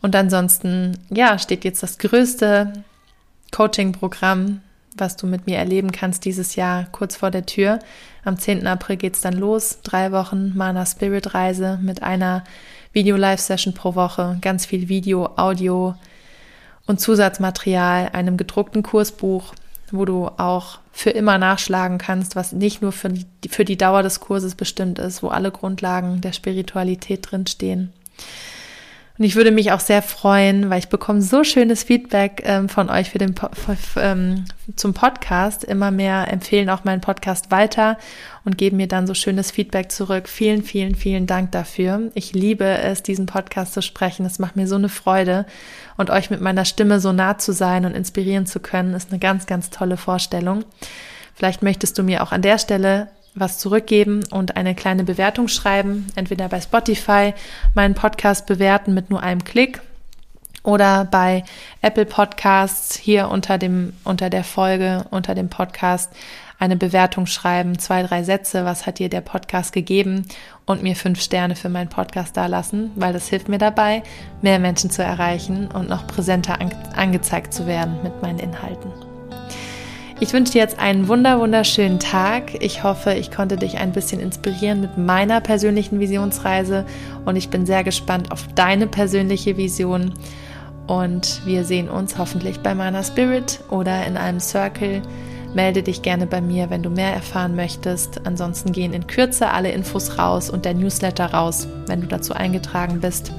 Und 0.00 0.14
ansonsten, 0.14 0.96
ja, 1.10 1.40
steht 1.40 1.64
jetzt 1.64 1.82
das 1.82 1.98
größte 1.98 2.72
Coaching-Programm, 3.50 4.60
was 4.96 5.16
du 5.16 5.26
mit 5.26 5.48
mir 5.48 5.58
erleben 5.58 5.90
kannst 5.90 6.24
dieses 6.24 6.54
Jahr 6.54 6.86
kurz 6.92 7.16
vor 7.16 7.32
der 7.32 7.46
Tür. 7.46 7.80
Am 8.24 8.38
10. 8.38 8.68
April 8.68 8.96
geht 8.96 9.16
es 9.16 9.22
dann 9.22 9.34
los. 9.34 9.80
Drei 9.82 10.12
Wochen 10.12 10.56
Mana 10.56 10.86
Spirit 10.86 11.34
Reise 11.34 11.80
mit 11.82 12.04
einer 12.04 12.44
Video-Live-Session 12.92 13.74
pro 13.74 13.96
Woche. 13.96 14.38
Ganz 14.40 14.66
viel 14.66 14.88
Video, 14.88 15.30
Audio 15.34 15.96
und 16.86 17.00
Zusatzmaterial, 17.00 18.10
einem 18.12 18.36
gedruckten 18.36 18.84
Kursbuch, 18.84 19.52
wo 19.96 20.04
du 20.04 20.26
auch 20.36 20.78
für 20.92 21.10
immer 21.10 21.38
nachschlagen 21.38 21.98
kannst, 21.98 22.36
was 22.36 22.52
nicht 22.52 22.82
nur 22.82 22.92
für 22.92 23.10
die, 23.10 23.48
für 23.48 23.64
die 23.64 23.76
Dauer 23.78 24.02
des 24.02 24.20
Kurses 24.20 24.54
bestimmt 24.54 24.98
ist, 24.98 25.22
wo 25.22 25.28
alle 25.28 25.50
Grundlagen 25.50 26.20
der 26.20 26.32
Spiritualität 26.32 27.30
drinstehen. 27.30 27.92
Und 29.16 29.24
ich 29.24 29.36
würde 29.36 29.52
mich 29.52 29.70
auch 29.70 29.78
sehr 29.78 30.02
freuen, 30.02 30.70
weil 30.70 30.80
ich 30.80 30.88
bekomme 30.88 31.22
so 31.22 31.44
schönes 31.44 31.84
Feedback 31.84 32.42
ähm, 32.44 32.68
von 32.68 32.90
euch 32.90 33.10
für 33.10 33.18
den 33.18 33.32
po 33.32 33.48
ähm, 33.96 34.44
zum 34.74 34.92
Podcast. 34.92 35.62
Immer 35.62 35.92
mehr 35.92 36.32
empfehlen 36.32 36.68
auch 36.68 36.82
meinen 36.82 37.00
Podcast 37.00 37.52
weiter 37.52 37.96
und 38.44 38.58
geben 38.58 38.76
mir 38.78 38.88
dann 38.88 39.06
so 39.06 39.14
schönes 39.14 39.52
Feedback 39.52 39.92
zurück. 39.92 40.28
Vielen, 40.28 40.64
vielen, 40.64 40.96
vielen 40.96 41.28
Dank 41.28 41.52
dafür. 41.52 42.10
Ich 42.14 42.32
liebe 42.32 42.64
es, 42.64 43.04
diesen 43.04 43.26
Podcast 43.26 43.72
zu 43.72 43.82
sprechen. 43.82 44.26
Es 44.26 44.40
macht 44.40 44.56
mir 44.56 44.66
so 44.66 44.74
eine 44.74 44.88
Freude 44.88 45.46
und 45.96 46.10
euch 46.10 46.30
mit 46.30 46.40
meiner 46.40 46.64
Stimme 46.64 46.98
so 46.98 47.12
nah 47.12 47.38
zu 47.38 47.52
sein 47.52 47.84
und 47.84 47.94
inspirieren 47.94 48.46
zu 48.46 48.58
können, 48.58 48.94
ist 48.94 49.12
eine 49.12 49.20
ganz, 49.20 49.46
ganz 49.46 49.70
tolle 49.70 49.96
Vorstellung. 49.96 50.64
Vielleicht 51.36 51.62
möchtest 51.62 51.96
du 51.98 52.02
mir 52.02 52.20
auch 52.20 52.32
an 52.32 52.42
der 52.42 52.58
Stelle 52.58 53.10
was 53.34 53.58
zurückgeben 53.58 54.22
und 54.30 54.56
eine 54.56 54.74
kleine 54.74 55.04
Bewertung 55.04 55.48
schreiben, 55.48 56.06
entweder 56.14 56.48
bei 56.48 56.60
Spotify 56.60 57.34
meinen 57.74 57.94
Podcast 57.94 58.46
bewerten 58.46 58.94
mit 58.94 59.10
nur 59.10 59.22
einem 59.22 59.44
Klick 59.44 59.80
oder 60.62 61.04
bei 61.04 61.44
Apple 61.82 62.06
Podcasts 62.06 62.96
hier 62.96 63.28
unter 63.28 63.58
dem 63.58 63.92
unter 64.04 64.30
der 64.30 64.44
Folge 64.44 65.04
unter 65.10 65.34
dem 65.34 65.50
Podcast 65.50 66.10
eine 66.58 66.76
Bewertung 66.76 67.26
schreiben, 67.26 67.78
zwei 67.78 68.02
drei 68.02 68.22
Sätze, 68.22 68.64
was 68.64 68.86
hat 68.86 68.98
dir 68.98 69.08
der 69.08 69.20
Podcast 69.20 69.72
gegeben? 69.72 70.26
Und 70.66 70.82
mir 70.82 70.96
fünf 70.96 71.20
Sterne 71.20 71.56
für 71.56 71.68
meinen 71.68 71.90
Podcast 71.90 72.36
dalassen, 72.36 72.90
weil 72.94 73.12
das 73.12 73.28
hilft 73.28 73.48
mir 73.48 73.58
dabei, 73.58 74.02
mehr 74.40 74.58
Menschen 74.58 74.88
zu 74.88 75.02
erreichen 75.02 75.68
und 75.70 75.90
noch 75.90 76.06
präsenter 76.06 76.58
angezeigt 76.96 77.52
zu 77.52 77.66
werden 77.66 77.98
mit 78.02 78.22
meinen 78.22 78.38
Inhalten. 78.38 79.03
Ich 80.20 80.32
wünsche 80.32 80.52
dir 80.52 80.60
jetzt 80.60 80.78
einen 80.78 81.08
wunder 81.08 81.40
wunderschönen 81.40 81.98
Tag. 81.98 82.62
Ich 82.62 82.84
hoffe, 82.84 83.14
ich 83.14 83.32
konnte 83.32 83.56
dich 83.56 83.78
ein 83.78 83.92
bisschen 83.92 84.20
inspirieren 84.20 84.80
mit 84.80 84.96
meiner 84.96 85.40
persönlichen 85.40 85.98
Visionsreise 85.98 86.86
und 87.24 87.34
ich 87.34 87.50
bin 87.50 87.66
sehr 87.66 87.82
gespannt 87.82 88.30
auf 88.30 88.46
deine 88.54 88.86
persönliche 88.86 89.56
Vision. 89.56 90.14
Und 90.86 91.44
wir 91.44 91.64
sehen 91.64 91.88
uns 91.88 92.16
hoffentlich 92.16 92.60
bei 92.60 92.76
Mana 92.76 93.02
Spirit 93.02 93.60
oder 93.70 94.06
in 94.06 94.16
einem 94.16 94.38
Circle. 94.38 95.02
Melde 95.52 95.82
dich 95.82 96.02
gerne 96.02 96.26
bei 96.26 96.40
mir, 96.40 96.70
wenn 96.70 96.82
du 96.82 96.90
mehr 96.90 97.12
erfahren 97.12 97.56
möchtest. 97.56 98.24
Ansonsten 98.24 98.70
gehen 98.70 98.92
in 98.92 99.08
Kürze 99.08 99.50
alle 99.50 99.72
Infos 99.72 100.16
raus 100.16 100.48
und 100.48 100.64
der 100.64 100.74
Newsletter 100.74 101.26
raus, 101.26 101.66
wenn 101.86 102.02
du 102.02 102.06
dazu 102.06 102.34
eingetragen 102.34 103.00
bist. 103.00 103.32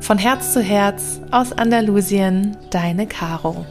Von 0.00 0.18
Herz 0.18 0.52
zu 0.52 0.60
Herz 0.60 1.20
aus 1.30 1.52
Andalusien, 1.52 2.56
deine 2.70 3.06
Caro. 3.06 3.64